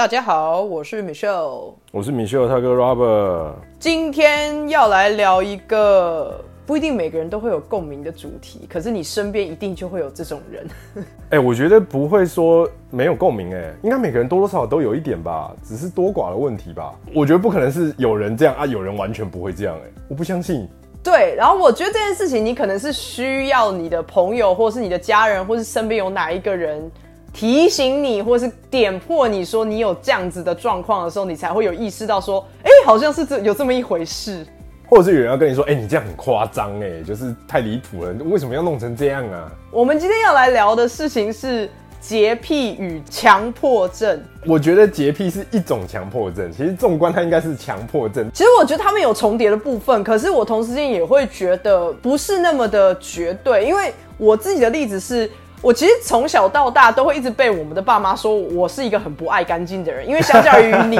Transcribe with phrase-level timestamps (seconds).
[0.00, 3.52] 大家好，我是 Michelle，我是 Michelle 他哥 Robert。
[3.78, 10.66] 今天要来聊一个不一定每个人都会有共鸣的主题，可是你身边一定就会有这种人。
[11.32, 16.94] 哎、我觉得不会说没有共鸣，哎，应该每个人多多少少都有一点吧，只是多寡的问题吧。
[17.14, 20.66] 我觉得不可能是有人这样啊，有人完全不会这样，哎，我不相信。
[21.02, 26.90] 对，然后我觉得这件事情，你可能是需要你的朋友，或是你的家人，或是身边有哪一个人
[27.32, 34.46] 提醒你，或是点破你说你有这样子的状况的时候，你才会有意识到说，哎，好像是这有这么一回事。
[34.88, 39.48] 或者是有人要跟你说，哎、你这样很夸张，哎，就是太离谱了，为什么要弄成这样啊？
[39.70, 44.20] 我们今天要来聊的事情是洁癖与强迫症。
[44.44, 48.28] 我觉得洁癖是一种强迫症，其实纵观它应该是强迫症。
[48.34, 55.30] 其实我觉得他们有重叠的部分，可是我同时间也会觉得不是那么的绝对，因为我自己的例子是。
[55.62, 60.98] 我其实从小到大都会一直被我们的爸妈说我是一个很不爱干净的人，因为相较于你，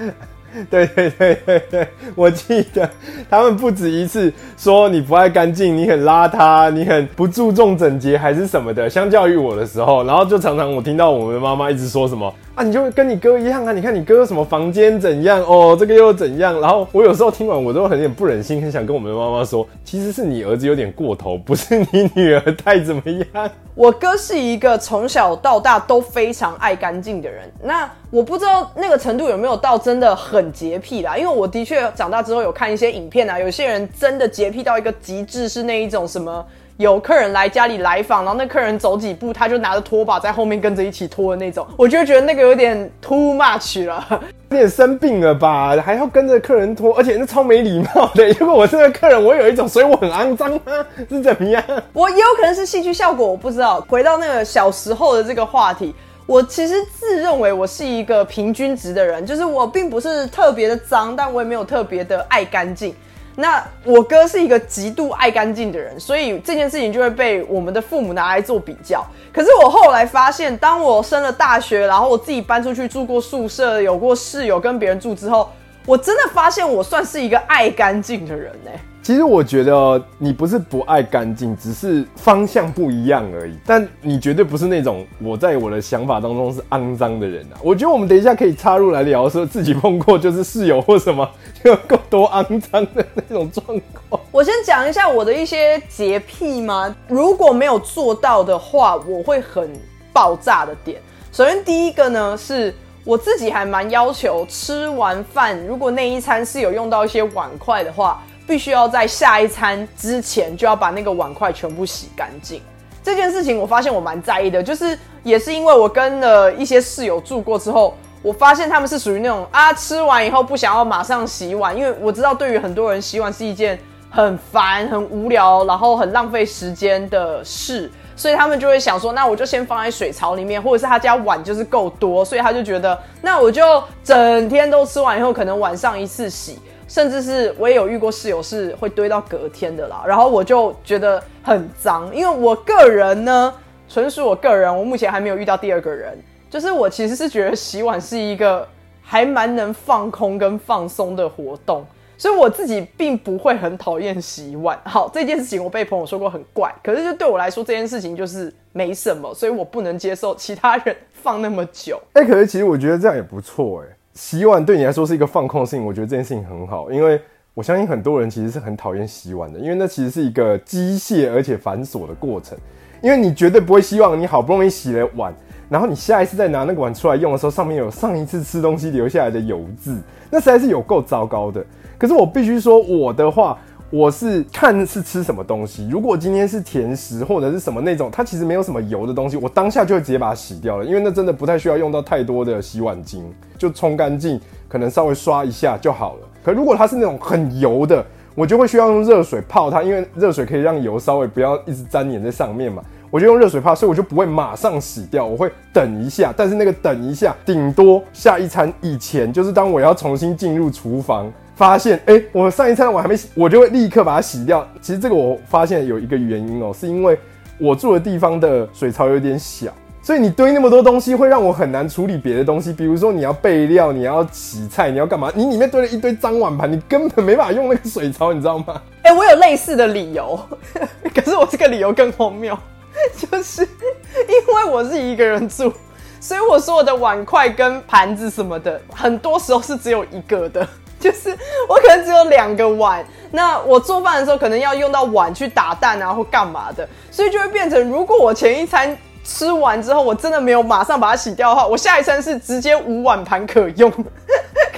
[0.70, 2.88] 对对对对对，我记得
[3.28, 8.88] 他们不止一次说你不爱干净，你很邋遢，你很不注重整洁还是什么的。
[8.88, 16.60] 相较于我的时候，然后就常常我听到我们的妈妈一直说什么啊，你就跟你哥一样啊，你看你哥什么房间怎样哦，这个又怎样。
[16.60, 23.50] 然后我有时候听完我都很有点不忍心，很想跟我们的妈妈说，其实是你儿子有点过头，不是你女儿太怎么样。
[23.74, 27.50] 我哥是一个从小到大都非常爱干净的人。
[27.62, 36.44] 那我不知道那个程度有没有到真的很洁癖啦，因为我的确长大之后有看一些影片啊，有些人真的洁癖到一个极致，是那一种什么
[36.82, 44.06] 有客人来家里来访，然后那客人走几步，他就拿着拖把在后面跟着一起拖的那种，我就会觉得那个有点 too much 了。
[44.50, 45.74] 有点生病了吧？
[45.82, 48.28] 还要跟着客人拖，而且是超没礼貌的。
[48.38, 50.84] 如果我是那个客人，我有一种所以我很肮脏吗？
[51.08, 51.62] 是怎么样？
[51.94, 53.80] 我也有可能是戏剧效果，我不知道。
[53.88, 55.94] 回到那个小时候的这个话题，
[56.26, 62.94] 我其实自认为我是一个平均值的人，就是我并不是特别的脏，但我也没有特别的爱干净。
[63.36, 69.04] 那我哥是一个极度爱干净的人，所以这件事情就会被我们的父母拿来做比较。
[69.32, 75.50] 可是我后来发现，当我升了大学，然后我自己搬出去住过宿舍，有过室友跟别人住之后，
[75.84, 78.70] 我真的发现我算是一个爱干净的人呢、
[79.02, 83.56] 其实我觉得你不是不爱干净，只是方向不一样而已。
[83.66, 87.58] 但你绝对不是那种我在我的想法当中是肮脏的人啊。
[87.62, 91.28] 我觉得我们等一下可以插入来聊，说自己碰过就是室友或什么
[91.64, 94.22] 有够多肮脏的那种状况。
[94.30, 96.94] 我先讲一下我的一些洁癖吗？
[97.08, 99.68] 如果没有做到的话，我会很
[100.12, 101.02] 爆炸的点。
[101.32, 102.72] 首先第一个呢，是
[103.04, 112.60] 我自己还蛮要求，吃完饭如果那一餐是有用到一些碗筷的话，必须要在下一餐之前就要把那个碗筷全部洗干净。
[113.02, 123.76] 这件事情我发现我蛮在意的，就是也是因为我跟了一些室友住过之后，我发现他们是属于那种啊，吃完以后不想要马上洗碗，因为我知道对于很多人洗碗是一件
[124.08, 136.58] 很烦、很无聊，然后很浪费时间的事，所以他们就会想说，那我就先放在水槽里面，或者是他家碗就是够多，所以他就觉得，那我就整天都吃完以后，可能晚上一次洗。
[136.88, 143.54] 甚至是我也有遇过室友是会堆到隔天的啦，然后我就觉得很脏，因为我个人呢，
[143.88, 148.68] 纯属我个人，我目前还没有遇到第二个人，就是我其实是觉得洗碗是一个
[149.00, 151.82] 还蛮能放空跟放松的活动，
[152.22, 154.78] 所以我自己并不会很讨厌洗碗。
[154.84, 162.00] 好，这件事情我被朋友说过很怪，可是就对我来说这件事情就是没什么，所以我不能接受其他人放那么久。
[162.14, 163.88] 哎、可是其实我觉得这样也不错哎。
[164.14, 167.20] 洗碗对你来说是一个放空性，我觉得这件事情很好，因为
[167.54, 172.56] 我相信很多人其实是很讨厌洗碗的，因为那其实是一个机械而且繁琐的过程。
[173.02, 175.34] 因为你绝对不会希望你好不容易洗了碗，
[175.68, 181.66] 然后你下一次再拿那个碗出来用的时候，上面有上一次吃东西留下来的油渍，那实在是有够糟糕的。
[182.02, 183.56] 可是我必须说，我的话，
[183.88, 185.88] 我是看是吃什么东西。
[185.88, 193.24] 如果今天是甜食或者是什么那种，它其实没有什么油的东西，我当下就会直接把它洗掉了，因为那真的不太需要用到太多的洗碗精，
[193.56, 196.28] 就冲干净，可能稍微刷一下就好了。
[196.42, 198.04] 可如果它是那种很油的，
[198.34, 202.82] 我就会需要用热水泡它，因为热水可以让油稍微不要一直粘黏在上面嘛。
[203.12, 206.34] 我就用热水泡，所以我就不会马上洗掉，我会等一下。
[206.34, 214.66] 但是那个等一下，顶多下一餐以前，就是当我要重新进入厨房，发现哎、我上一餐我还没洗，我就会立刻把它洗掉。
[214.80, 217.18] 其实这个我发现有一个原因哦、是因为
[217.58, 219.72] 我住的地方的水槽有点小。
[220.04, 222.72] 所以你堆那么多东西，会让我很难处理别的东西。
[222.72, 225.30] 比如说你要备料，你要洗菜，你要干嘛？
[225.32, 228.82] 你里面堆了一堆脏碗盘，你根本没办法用那个水槽，你知道吗？
[229.02, 230.36] 哎、我有类似的理由，
[231.14, 232.58] 可是我这个理由更荒谬，
[233.16, 235.72] 就是因为我是一个人住，
[236.18, 240.66] 所以我说我的碗筷跟盘子什么的，很多时候是只有一个的，
[241.02, 241.36] 就是
[241.68, 243.04] 我可能只有两个碗。
[243.34, 253.90] 那我做饭的时候可能要用到碗去打蛋啊或干嘛的，所以就会变成，如果我前一餐吃完之后，我真的没有马上把它洗掉的话，我下一餐是直接无碗盘可用。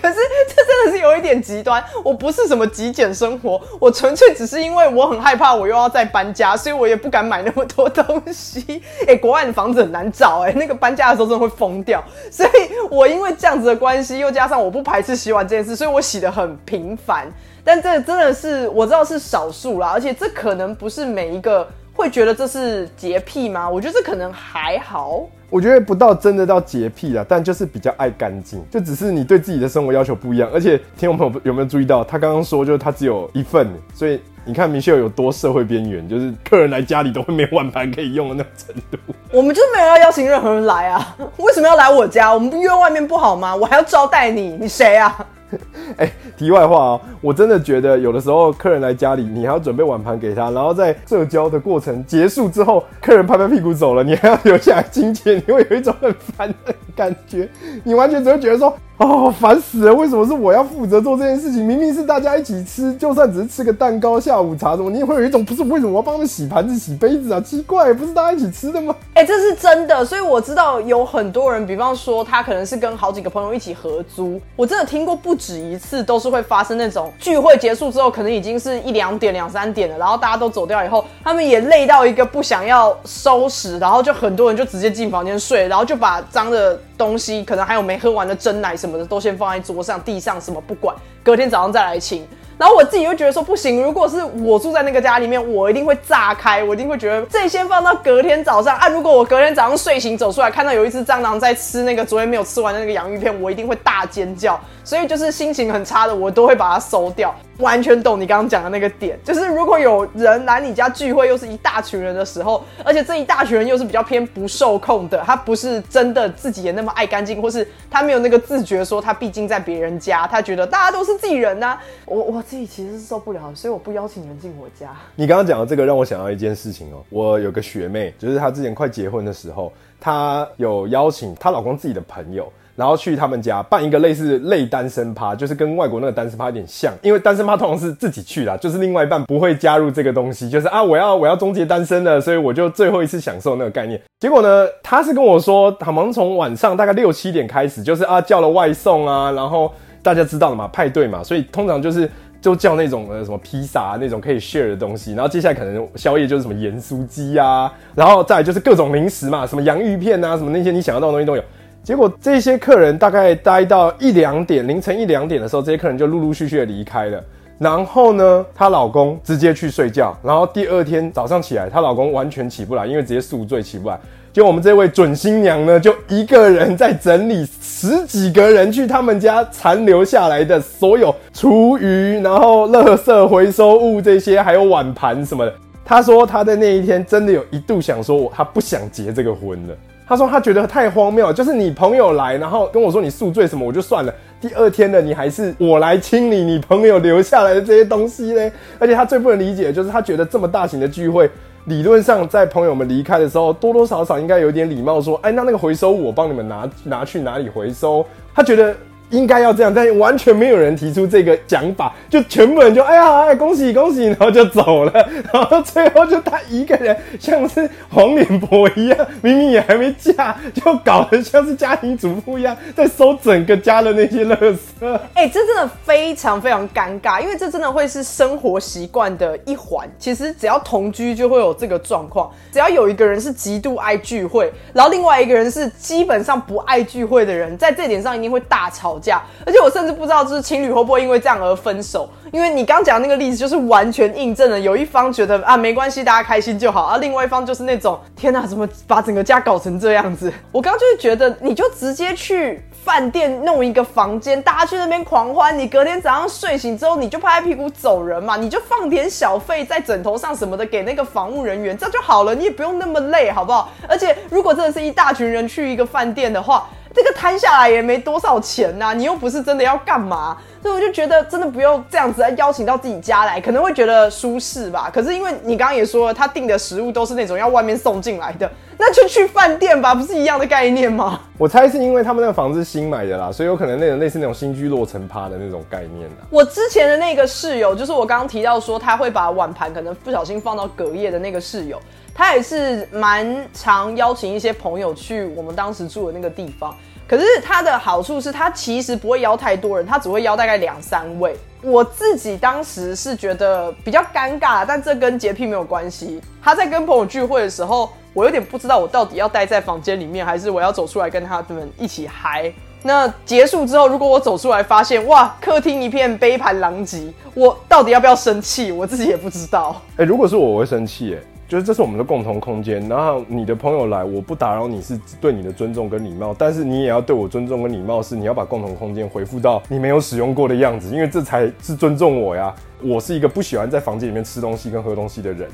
[0.05, 0.17] 可是
[0.55, 1.83] 这真的是有一点极端。
[2.05, 8.83] 我不是什么极简生活，我纯粹只是因为我很害怕我又要再搬家，所以我也不敢买那么多东西。
[9.09, 12.05] 哎， 国外的房子很难找，哎，那个搬家的时候真的会疯掉。
[12.31, 12.51] 所以
[12.91, 17.27] 我因为这样子的关系，又加上我不排斥洗碗这件事，所以我洗的很频繁。
[17.65, 23.69] 但这真的是我知道是少数啦，而且这可能不是每一个会觉得这是洁癖吗？
[23.71, 25.27] 我觉得这可能还好。
[25.49, 30.51] 我觉得不到真的到洁癖了，但就是比较爱干净，就只是你对自己的生活要求不一样。
[30.53, 39.15] 而且听众朋友有没有注意到，他刚刚说就是他只有一份，所以你看明秀有多社会边缘，就是客人来家里都会没碗盘可以用的那种程度。
[39.31, 41.17] 我们就没有要邀请任何人来啊？
[41.37, 42.35] 为什么要来我家？
[42.35, 43.55] 我们不约外面不好吗？
[43.55, 45.25] 我还要招待你，你谁啊？
[45.97, 57.49] 哎，题外话哦，我真的觉得有的时候客人来家里，你还要准备碗盘给他，然后在社交的过程结束之后，客人拍拍屁股走了，你还要留下来清洁，你会有一种很烦的感觉，
[57.83, 58.75] 你完全只会觉得说。
[58.97, 59.93] 哦，烦死了！
[59.93, 61.67] 为什么是我要负责做这件事情？
[61.67, 67.41] 明明是大家一起吃，就算只是吃个蛋糕、下午茶什么，你也会有一种不是为什么我要帮他们洗盘子、洗杯子啊？
[67.41, 68.95] 奇怪，不是大家一起吃的吗？
[69.15, 86.79] 哎，这是真的，所以我知道有很多人，比方说他可能是跟好几个朋友一起合租，我真的听过不不止一次，都是会发生那种聚会结束之后，可能已经是一两点、两三点了，然后大家都走掉以后，他们也累到一个不想要收拾，然后就很多人就直接进房间睡，然后就把脏的。
[86.97, 90.95] 东西可能还有没喝完的蒸奶什么的，都先放在桌上、地上，什么不管，
[91.25, 92.25] 隔天早上再来清。
[92.59, 98.89] 然后我自己又觉得说不行，如果是我住在那个家里面，我一定会炸开，我一定会觉得这先放到隔天早上啊。
[98.89, 104.59] 如果我隔天早上睡醒走出来，看到有一只蟑螂在吃那个昨天没有吃完的那个洋芋片，我一定会大尖叫。
[104.85, 107.35] 所以就是心情很差的，我都会把它收掉。
[107.59, 121.79] 完全懂你刚刚讲的那个点，就是如果有人来你家聚会，又是一大群人的时候，而且这一大群人又是比较偏不受控的，他不是真的自己也那么爱干净，或是他没有那个自觉，说他毕竟在别人家，他觉得大家都是自己人呐。
[122.07, 124.95] 我我自己其实是受不了，所以我不邀请人进我家。
[125.17, 132.49] 你刚刚讲的这个让我想到一件事情哦，我有个学妹，就是她之前快结婚的时候，她有邀请她老公自己的朋友。
[132.77, 144.01] 然后去他们家办一个类似类单身趴，就是跟外国那个单身趴有点像，因为单身趴通常是自己去啦，就是另外一半不会加入这个东西，就是啊，我要我要终结单身了，所以我就最后一次享受那个概念。
[144.21, 149.73] 结果呢，他是跟我说，好像从晚上大概六七点开始，就是啊叫了外送啊，然后
[150.03, 152.11] 大家知道了嘛，派对嘛，所以通常就是
[152.45, 161.43] 就叫那种呃什么披萨那种可以 share 的东西，然后接下来可能宵夜就是什么盐酥鸡啊，然后再就是各种零食嘛，什么洋芋片啊，什么那些你想要到的东西都有。
[161.83, 167.25] 结果这些客人大概待到一两点，凌晨一两点的时候，这些客人就陆陆续续的离开了。
[167.59, 170.17] 然后呢，她老公直接去睡觉。
[170.23, 173.99] 然后第二天早上起来，她老公完全起不来，因为直接宿醉起不来。
[174.33, 185.55] 就我们这位准新娘呢，就一个人在整理十几个人去他们家残留下来的所有厨余，然后垃圾回收物这些，还有碗盘什么的。
[185.85, 189.75] 她说她在那一天真的有一度想说，我她不想结这个婚了。
[190.05, 194.13] 她说她觉得太荒谬，就是你朋友来，然后跟我说你宿醉什么，我就算了。
[194.47, 198.53] 第二天呢，你还是我来清理你朋友留下来的这些东西呢？
[198.79, 201.31] 而且他最不能理解的就是，他觉得这么大型的聚会，
[201.65, 208.05] 理论上在朋友们离开的时候，多多少少应该有点礼貌，说，哎，那那个回收我帮你们拿拿去哪里回收？
[208.35, 208.77] 他觉得。
[209.15, 214.93] 应该要这样，但完全没有人提出这个讲法，就全部人就哎呀哎恭喜恭喜，然后就走了，
[215.33, 224.59] 然后最后就他一个人像是黄脸婆一样，明明也还没嫁，就搞得像是家庭主妇一样，在收整个家的那些垃圾。
[225.15, 229.89] 哎，这真的非常非常尴尬，因为这真的会是生活习惯的一环。
[229.99, 238.99] 其实只要同居就会有这个状况，只要有一个人是极度爱聚会，然后另外一个人是基本上不爱聚会的人，在这点上一定会大吵。
[239.05, 242.09] 架，而且我甚至不知道，就是情侣会不会因为这样而分手？
[242.33, 250.33] 因为你刚讲那个例子，就是完全印证了，有一方觉得啊没关系，大家开心就好，而另外一方就是那种天哪，怎么把整个家搞成这样子？
[250.51, 263.71] 我刚刚就是觉得，你就直接去饭店弄一个房间，大家去那边狂欢，你隔天早上睡醒之后，你就拍拍屁股走人嘛，你就放点小费在枕头上什么的给那个房务人员，这样就好了，你也不用那么累，好不好？
[263.89, 266.67] 而且如果真的是一大群人去一个饭店的话。
[267.15, 274.91] 这个摊下来也没多少钱呐，你又不是真的要干嘛，所以我就觉得真的不用这样子邀请到自己家来，可能会觉得舒适吧。
[274.93, 281.21] 可是因为你刚刚也说了，他订的食物都是那种要外面送进来的，那就去饭店吧，不是一样的概念吗？
[281.39, 286.27] 我猜是因为他们那个房子新买的啦，所以有可能那种类似那种新居落成趴的那种概念啦。
[286.31, 291.81] 我之前的那个室友，就是我刚刚提到说他会把碗盘可能不小心放到隔夜的那个室友。
[292.17, 296.73] 他也是蛮常邀请一些朋友去我们当时住的那个地方，
[297.07, 301.37] 可是他的好处是他其实不会邀太多人，他只会邀大概两三位。
[301.63, 306.21] 我自己当时是觉得比较尴尬，但这跟洁癖没有关系。
[306.43, 312.53] 他在跟朋友聚会的时候，我有点不知道我到底要待在房间里面，还是我要走出来跟他们一起嗨。
[312.83, 318.71] 那结束之后，如果我走出来发现哇，客厅一片杯盘狼藉，我到底要不要生气？
[318.73, 319.81] 我自己也不知道。
[319.97, 321.15] 哎，如果是我，我会生气。
[321.15, 321.34] 哎。
[321.47, 332.55] 就是这是我们的共同空间，然后你的朋友来，我不打扰你是对你的尊重跟礼貌，但是你也要对我尊重跟礼貌，是你要把共同空间回复到你没有使用过的样子，因为这才是尊重我呀。
[332.83, 335.49] 我是一个不喜欢在房间里面吃东西跟喝东西的人，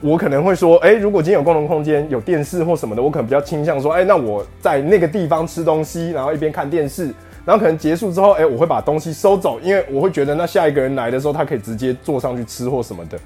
[0.00, 13.18] 我可能会说，哎，如果今天有共同空间，有电视或什么的，我可能比较倾向说，哎，那我在那个地方吃东西，然后一边看电视，然后可能结束之后，哎，我会把东西收走，因为我会觉得那下一个人来的时候，他可以直接坐上去吃或什么的。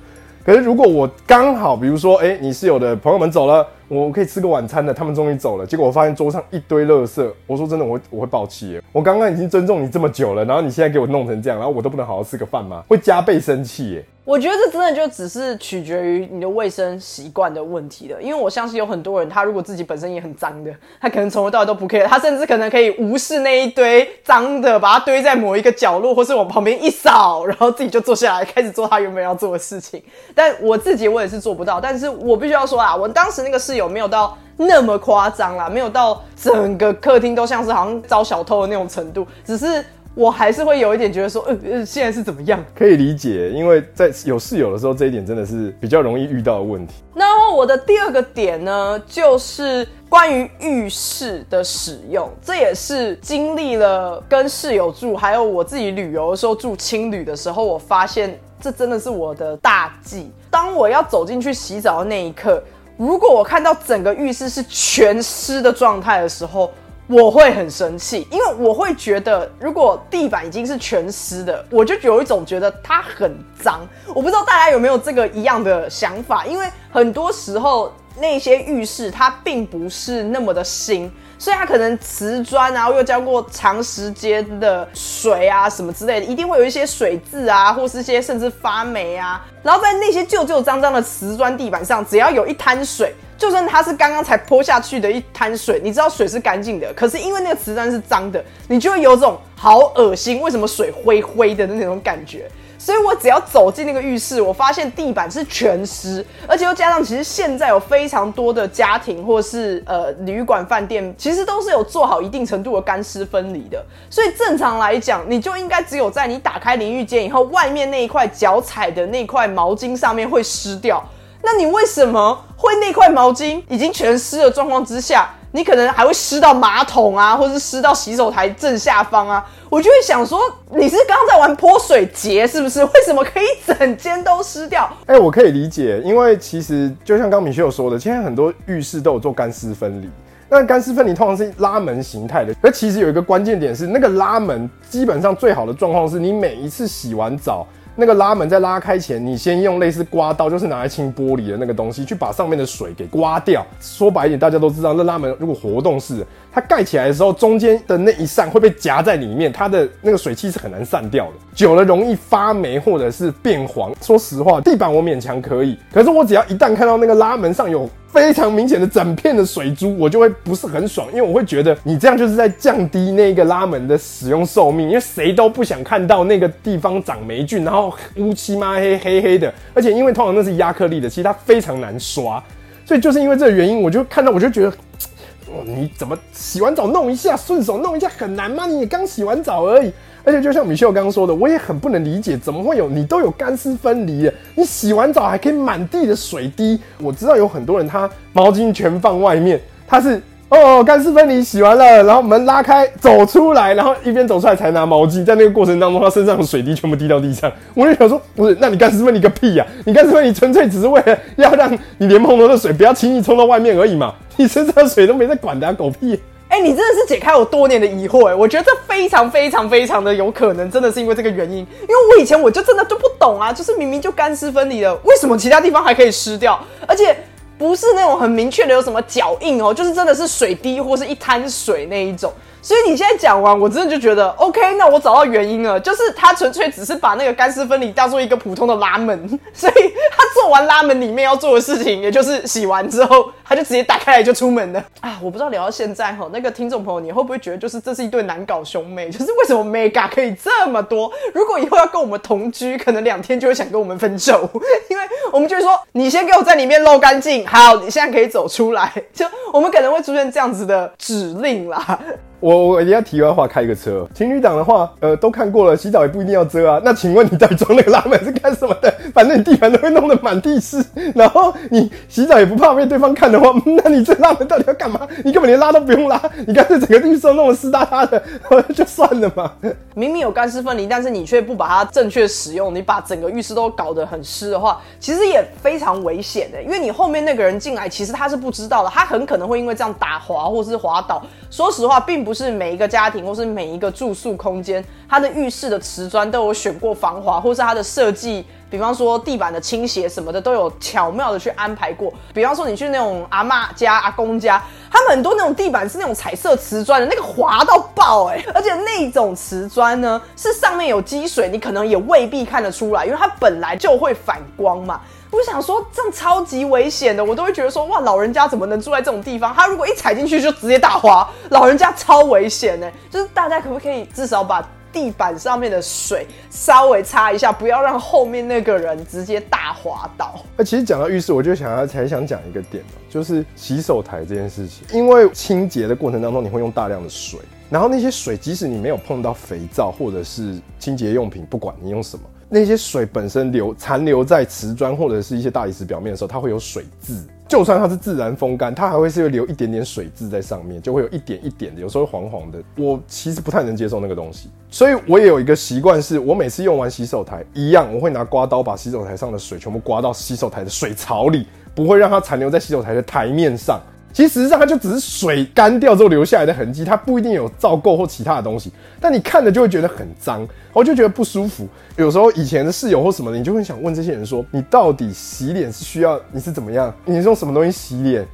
[0.45, 12.83] 可是如果我刚好，比如说，哎，你室友的朋友们走了，我可以吃个晚餐的，他们终于走了，结果我发现桌上一堆垃圾，我说真的，我会我会爆气，我刚刚已经尊重你这么久了，然后你现在给我弄成这样，然后我都不能好好吃个饭吗？
[12.89, 14.05] 会加倍生气耶。
[14.31, 30.01] 我觉得这真的就只是取决于你的卫生习惯的问题了，因为我相信有很多人，他如果自己本身也很脏的，他可能从头到尾都不 care，他甚至可能可以无视那一堆脏的，把它堆在某一个角落，或是往旁边一扫，然后自己就坐下来开始做他原本要做的事情。
[30.33, 39.85] 但我自己我也是做不到，但是我必须要说啊，我当时那个室友没有到那么夸张啦，没有到整个客厅都像是好像遭小偷的那种程度，只是。
[40.15, 42.63] 我还是会有一点觉得说，呃呃，现在是怎么样？
[42.75, 46.95] 可以理解，因为在有室友的时候，这一点真的是比较容易遇到的问题。
[47.15, 60.31] 然后我的第二个点呢，就是关于浴室的使用，这也是经历了跟室友住，还有我自己旅游的时候住青旅的时候，我发现这真的是我的大忌。
[60.51, 62.61] 当我要走进去洗澡的那一刻，
[62.97, 66.71] 如果我看到整个浴室是全湿的状态的时候，
[67.13, 73.81] 我会很生气，因为我会觉得，如果地板已经是全湿的，我就有一种觉得它很脏。
[74.15, 89.45] 我不知道大家有没有这个一样的想法，因为很多时候那些浴室它并不是那么的新，所以它可能瓷砖啊，又浇过长时间的水啊什么之类的，一定会有一些水渍啊，或是些甚至发霉啊。
[89.65, 93.13] 然后在那些旧旧脏脏的瓷砖地板上，只要有一滩水。
[93.41, 102.47] 就算它是刚刚才泼下去的一滩水，你知道水是干净的，可是因为那个瓷砖是脏的，你就会有种好恶心，为什么水灰灰的那种感觉？
[102.79, 113.83] 所以我只要走进那个浴室，我发现地板是全湿，而且又加上其实现在有非常多的家庭或是呃旅馆饭店，其实都是有做好一定程度的干湿分离的。
[114.11, 121.03] 所以正常来讲，你就应该只有在你打开淋浴间以后，外面那一块脚踩的那块毛巾上面会湿掉。
[121.43, 129.45] 那你为什么会那块毛巾已经全湿的状况之下，你可能还会湿到马桶啊，或者是湿到洗手台正下方啊？
[129.69, 132.85] 我就会想说，你是刚在玩泼水节是不是？
[132.85, 134.89] 为什么可以整间都湿掉？
[135.07, 140.09] 哎，我可以理解，因为其实就像刚米秀说的，现在很多浴室都有做干湿分离。
[140.49, 147.67] 那干湿分离通常是拉门形态的，而其实有一个关键点是，那个拉门基本上最好的状况是你每一次洗完澡。
[148.01, 153.63] 那个拉门在拉开前，你先用类似刮刀，就是拿来清玻璃的那个东西，去把上面的水给刮掉。
[153.79, 163.93] 说白一点，大家都知道，那拉门如果活动式，它盖起来的时候，中间的那一扇会被夹在里面，它的那个水汽是很难散掉的，久了容易发霉或者是变黄。
[164.03, 167.89] 说实话，地板我勉强可以，可是我只要一旦看到那个拉门上有。
[168.13, 182.43] 非常明显的整片的水珠，我就会不是很爽，因为我会觉得你这样就是在降低那个拉门的使用寿命，因为谁都不想看到那个地方长霉菌，然后乌漆嘛黑黑黑的，而且因为通常那是亚克力的，其实它非常难刷，
[182.85, 184.73] 所以就是因为这个原因，我就看到我就觉得，
[185.53, 188.67] 哦你怎么洗完澡弄一下，顺手弄一下很难吗？
[188.67, 189.93] 你也刚洗完澡而已。
[190.23, 196.79] 而且就像米秀刚刚说的，我也很不能理解，怎么会有你都有干湿分离，你洗完澡还可以满地的水滴。
[196.99, 207.51] 我知道有很多人他毛巾全放外面，他是哦干湿分离洗完了，然后门拉开走出来，然后一边走出来才拿毛巾，在那个过程当中他身上的水滴全部滴到地上。
[207.73, 209.67] 我就想说，不是，那你干湿分离个屁呀？
[209.87, 214.13] 你干湿分离纯粹只是为了要让你莲蓬头的水不要轻易冲到外面而已嘛？
[214.37, 216.21] 你身上的水都没在管的，狗屁！
[216.49, 221.59] 哎、你真的是解开我多年的疑惑哎，我觉得这非常非常非常的有可能，真的是因为这个原因。
[221.59, 226.59] 因为我以前我就真的就不懂啊，就是明明就干湿分离了，为什么其他地方还可以湿掉？
[226.89, 227.17] 而且
[227.61, 232.33] 不是那种很明确的有什么脚印哦，就是真的是水滴或是一滩水那一种。
[232.63, 239.73] 所以你现在讲完，我真的就觉得 OK，那我找到原因了，就是他纯粹只是把那个干湿分离当做一个普通的拉门， 所以
[240.11, 245.19] 他做完拉门里面要做的事情，也就是洗完之后，他就直接打开来就出门了啊！
[245.23, 249.11] 我不知道聊到现在哈，那个听众朋友，你会不会觉得就是这是一对难搞兄妹？
[249.11, 251.11] 就是为什么 Mega 可以这么多？
[251.35, 254.49] 如果以后要跟我们同居，可能两天就会想跟我们分手，
[254.89, 255.03] 因为
[255.33, 261.99] 我们就会说你先给我在里面漏干净，好，你现在可以走出来，就我们可能会出现这样子的指令啦。
[262.41, 266.81] 我我一定要题外话开个车，情侣档的话，呃，都看过了，洗澡也不一定要遮啊。
[266.83, 268.93] 那请问你在装那个拉门是干什么的？
[269.13, 270.83] 反正你地板都会弄得满地湿，
[271.15, 273.53] 然后你洗澡也不怕被对方看的话，
[273.85, 275.07] 那你这拉门到底要干嘛？
[275.23, 278.23] 你根本连拉都不用拉，你干脆整个浴室都弄得湿哒哒的，
[278.75, 279.53] 就算了嘛。
[279.95, 286.63] 明明有干湿分离，但是你却不把它正确使用，你把整个浴室都搞得很湿的话，其实也非常危险的。
[286.63, 291.23] 因为你后面那个人进来，其实他是不知道的，他很可能会因为这样打滑或是滑倒。
[291.51, 298.47] 说实话，并不不是每一个家庭或是每一个住宿空间，它的浴室的瓷砖都有选过防滑，或是它的设计。
[298.71, 302.15] 比方说地板的倾斜什么的都有巧妙的去安排过。
[302.33, 315.01] 比方说你去那种阿妈家、阿公家，他们很多那种地板是那种彩色瓷砖的，那个滑到爆哎、而且那种瓷砖呢是上面有积水，你可能也未必看得出来，因为它本来就会反光嘛。
[315.31, 319.55] 我想说这样超级危险的，我都会觉得说哇，老人家怎么能住在这种地方？
[319.55, 322.91] 他如果一踩进去就直接打滑，老人家超危险呢。
[323.11, 330.35] 就是大家可不可以至少把地板上面的水稍微擦一下，不要让后面那个人直接大滑倒。
[330.57, 334.85] 那 其实讲到浴室，我就想要才想讲一个点就是洗手台这件事情。
[334.93, 337.39] 因为清洁的过程当中，你会用大量的水，
[337.71, 347.15] 然后那些水，即使你没有碰到肥皂或者是清洁用品，不管你用什么，那些水本身留残留在瓷砖或者是一些大理石表面的时候，它会有水渍。
[347.47, 352.63] 就算它是自然风干，它还会是会留一点点水渍在上面，就会有一点一点的，有时候黄黄的。
[352.77, 363.81] 我其实不太能接受那个东西，所以我也有一个习惯，是我每次用完洗手台一样，我会拿刮刀把洗手台上的水全部刮到洗手台的水槽里，不会让它残留在洗手台的台面上。
[364.13, 371.69] 其实实际上它就只是水干掉之后留下来的痕迹，它不一定有皂垢或其他的东西，但你看着就会觉得很脏，我就觉得不舒服。
[371.97, 376.93] 有时候以前的室友或什么的，你就会想问这些人说，你到底洗脸是需要你是怎么样？
[377.05, 378.27] 你是用什么东西洗脸？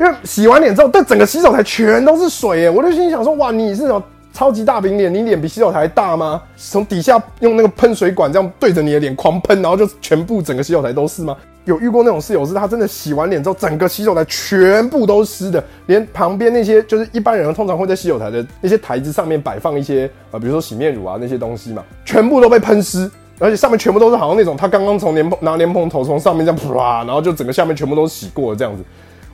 [0.00, 5.12] 因为洗完脸之后，这整个洗手台全都是水耶，我就心里想说，哇，你是什么超级大饼脸？
[5.12, 6.42] 你脸比洗手台大吗？
[6.56, 11.36] 从底下用那个喷水管这样对着你的脸狂喷，然后就全部整个洗手台都是吗？
[11.64, 23.10] 有遇过那种室友是，他真的洗完脸之后，整个洗手台全部都湿的，连旁边那些就是一般人通常会在洗手台的那些台子上面摆放一些呃，比如说洗面乳啊那些东西嘛，全部都被喷湿。
[23.38, 28.84] 而且上面全部都是好像那种他刚刚从莲蓬拿莲蓬头从上面这样啪，然后就整个下面全部都洗过了这样子。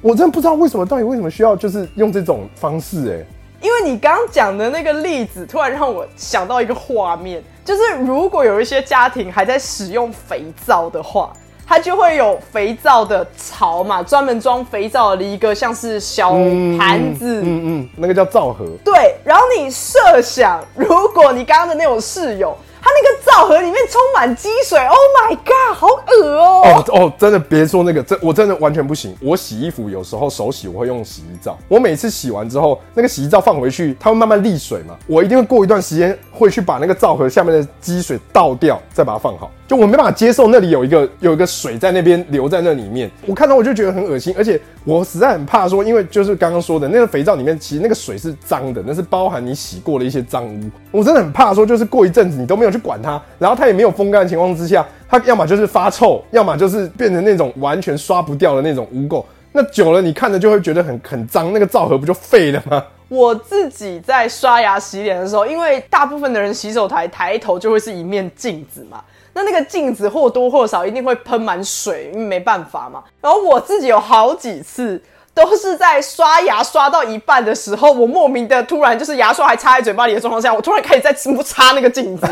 [0.00, 3.26] 我真的不知道为什么，到底为什么需要就是用这种方式哎、
[3.60, 11.32] 因为你刚刚讲的那个例子，突然让我想到一个画面，就是如果有一些家庭还在使用肥皂的话，
[11.68, 16.32] 它就会有肥皂的槽嘛，专门装肥皂的一个像是小
[16.78, 17.42] 盘子。
[17.44, 18.64] 嗯嗯，那个叫皂盒。
[18.82, 29.14] 对，然后你设想，如果你刚刚的那种室友，他那个皂盒里面充满积水，Oh my god，好恶哦、哦哦，真的别说那个，真我真的完全不行。
[29.20, 31.58] 我洗衣服有时候手洗，我会用洗衣皂。
[31.68, 34.96] 我每次洗完之后，那个洗衣皂放回去，它会慢慢沥水嘛。
[35.06, 39.50] 我一定会过一段时间会去把那个皂盒下面的积水倒掉，再把它放好。
[39.68, 50.70] 就我没办法接受那里有一个有一个水在那边留在那里面，我看到我就觉得很恶心，而且我实在很怕说，因为就是刚刚说的那个肥皂里面，其实那个水是脏的，那是包含你洗过的一些脏污。
[50.90, 59.22] 我真的很怕说，就是过一阵子你都没有去管它，然后它也没有风干的情况之下，它要么就是发臭，要么就是变成那种完全刷不掉的那种污垢。
[59.52, 62.82] 那久了你看着就会觉得很很脏，那个皂盒不就废了吗？
[63.08, 69.02] 我自己在刷牙洗脸的时候，因为大部分的人洗手台抬头就会是一面镜子嘛，
[69.38, 73.04] 那那个镜子或多或少一定会喷满水，因为没办法嘛。
[73.20, 75.00] 然后我自己有好几次
[75.32, 82.26] 都是在刷牙刷到一半的时候，我莫名的突然就是牙刷还插在嘴巴里的状况下，我突然开始在擦那个镜子。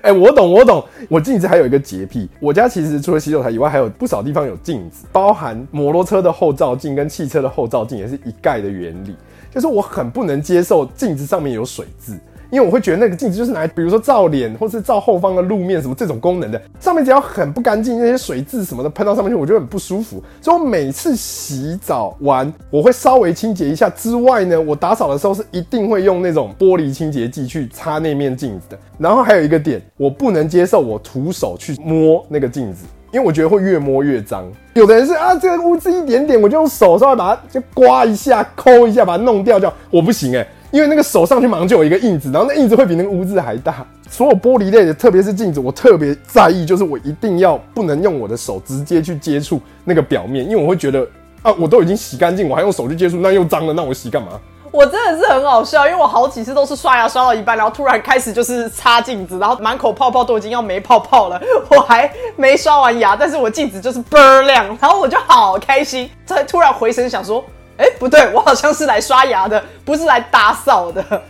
[0.00, 0.82] 哎、我懂，我懂。
[1.10, 9.14] 我镜子还有一个洁癖，我家其实除了洗手台以外，还有不少地方有镜子，包含摩托车的后照镜跟汽车的后照镜，也是一概的原理。
[9.54, 12.18] 就是我很不能接受镜子上面有水渍，
[12.52, 20.22] 因为我会觉得那个镜子就是拿来，比如说照脸或是照后方的路面什么这种功能的，上面只要很不干净，那些水渍什么的喷到上面去，我觉得很不舒服。
[20.42, 23.88] 所以我每次洗澡完，我会稍微清洁一下。
[23.88, 28.78] 之外呢，我打扫的时候是一定会用那种玻璃清洁剂去擦那面镜子的。
[28.98, 34.44] 然后还有一个点，我不能接受我徒手去摸那个镜子，因为我觉得会越摸越脏。
[34.74, 39.72] 有的人是啊，这个污渍一点点，我就用手稍微把它就刮一下、抠一下，把它弄掉就。
[39.90, 40.46] 我不行哎。
[40.72, 43.86] 因为那个手上去马上就有一个印子，然后那印子会比那个污渍还大。
[44.10, 51.06] 所有玻璃类的，特别是镜子，我特别在意，就是我一定要不能用我的手直接去接触那个表面，因为我会觉得
[51.42, 54.28] 啊，我都已经洗干净，我还用手去接触，那又脏了，那我洗干嘛？
[54.70, 67.42] 我真的是很好笑，因为我好几次都是刷牙刷到一半，然后突然开始就是擦镜子，然后满口泡泡都已经要没泡泡了，我还没刷完牙，但是我镜子就是倍儿亮，然后我就好开心，才突然回神想说。
[67.78, 71.22] 哎，不对，我好像是来刷牙的，不是来打扫的。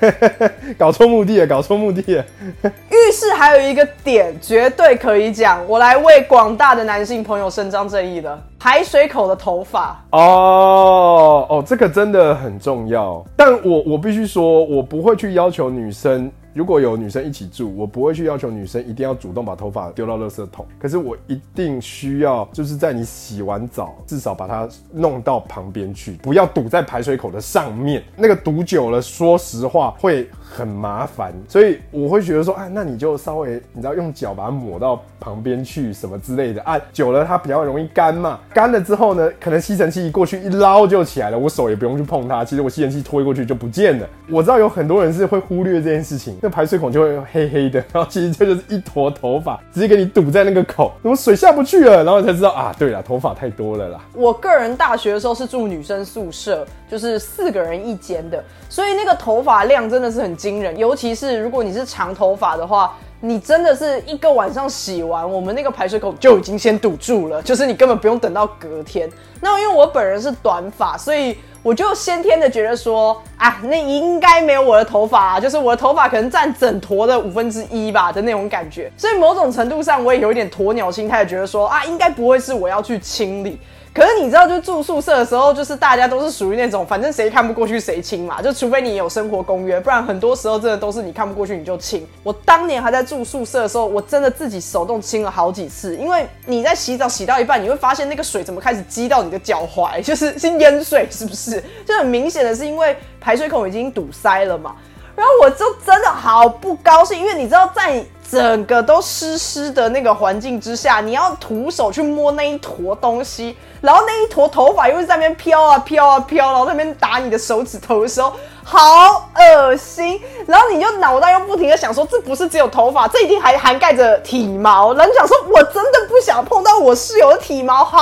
[0.78, 2.24] 搞错目的了，搞错目的了。
[2.90, 8.38] 浴室还有一个点，绝对可以讲，我来为广大的男性朋友伸张正义的。
[8.58, 10.02] 排水口的头发。
[10.10, 13.24] 哦哦，这个真的很重要。
[13.36, 16.30] 但我我必须说，我不会去要求女生。
[16.54, 20.64] 如果有女生一起住，我不会去要求女生一定要主动把头发丢到垃圾桶。
[20.78, 28.04] 可是我一定需要，就是在你洗完澡，至少把它弄到旁边去，不要堵在排水口的上面。
[28.16, 31.32] 那个堵久了，说实话会很麻烦。
[31.48, 36.78] 所以我会觉得说，啊，那你就稍微，你知道，用脚把它抹到旁边去，什么之类的啊。
[36.92, 38.38] 久了它比较容易干嘛。
[38.52, 42.44] 干了之后呢，可能吸尘器一过去一捞就起来了，我手也不用去碰它。
[42.44, 44.06] 其实我吸尘器推过去就不见了。
[44.30, 46.38] 我知道有很多人是会忽略这件事情。
[46.42, 52.04] 那排水孔就会黑黑的，然后其实这就是一坨头发，直接给你堵在那个口，怎么水下不去了？
[52.04, 54.00] 然后才知道啊，对了，头发太多了啦。
[54.14, 69.10] 我个人大学的时候是住女生宿舍，就是四个人一间的，所以那个头发量真的是很惊人，尤其是如果你是长头发的话，你真的是一个晚上洗完，我们那个排水口就已经先堵住了，就是你根本不用等到隔天。
[69.40, 71.36] 那因为我本人是短发，所以。
[71.64, 83.58] 我就先天的觉得说，啊，那应该没有我的头发，就是我的头发可能占整坨的五分之一吧的那种感觉，所以某种程度上我也有一点鸵鸟心态，觉得说，啊，应该不会是我要去清理。
[83.94, 88.42] 可是你知道，就住宿舍的时候，就是大家都是属于那种，反正谁看不过去谁亲嘛。
[88.42, 92.04] 就除非你有生活公约，不然很多时候真的都是你看不过去你就亲。
[92.24, 95.96] 我当年还在住宿舍的时候，我真的自己手动亲了好几次。
[95.96, 101.62] 因为你在洗澡洗到一半，你会发现那个水怎么开始积到你的脚踝， 就是是淹水，是不是？
[101.86, 104.74] 就很明显的是因为排水孔已经堵塞了嘛。
[105.14, 108.04] 然后我就真的好不高兴，因为你知道在。
[108.26, 118.32] 整个都湿湿的那个环境之下，你要徒手去摸那一坨东西，然后那一坨头发又是在那边飘啊飘啊飘，然后那边打你的手指头的时候，
[118.64, 120.18] 好恶心。
[120.46, 124.94] 然后你就脑袋又不停的想说，这不是只有头发，这一定还涵盖着体毛。
[124.94, 127.98] 人想说，我真的不想碰到我室友的体毛，好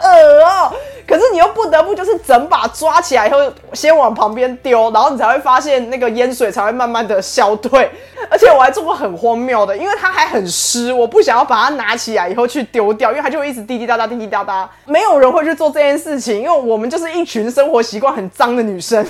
[0.00, 0.08] 恶
[0.44, 0.72] 哦。
[1.06, 3.38] 可是你又不得不就是整把抓起来以后，
[3.72, 7.90] 先往旁边丢，然后你才会发现那个烟水才会慢慢的消退。
[8.30, 14.68] 而且我还做过很荒谬的，因为它还很湿，我不想要把它拿起来以后去丢掉，因为它就会一直滴滴答答、滴滴答答。
[14.84, 19.06] 没有人会去做这件事情，因为我们就是一群生活习惯很脏的女生，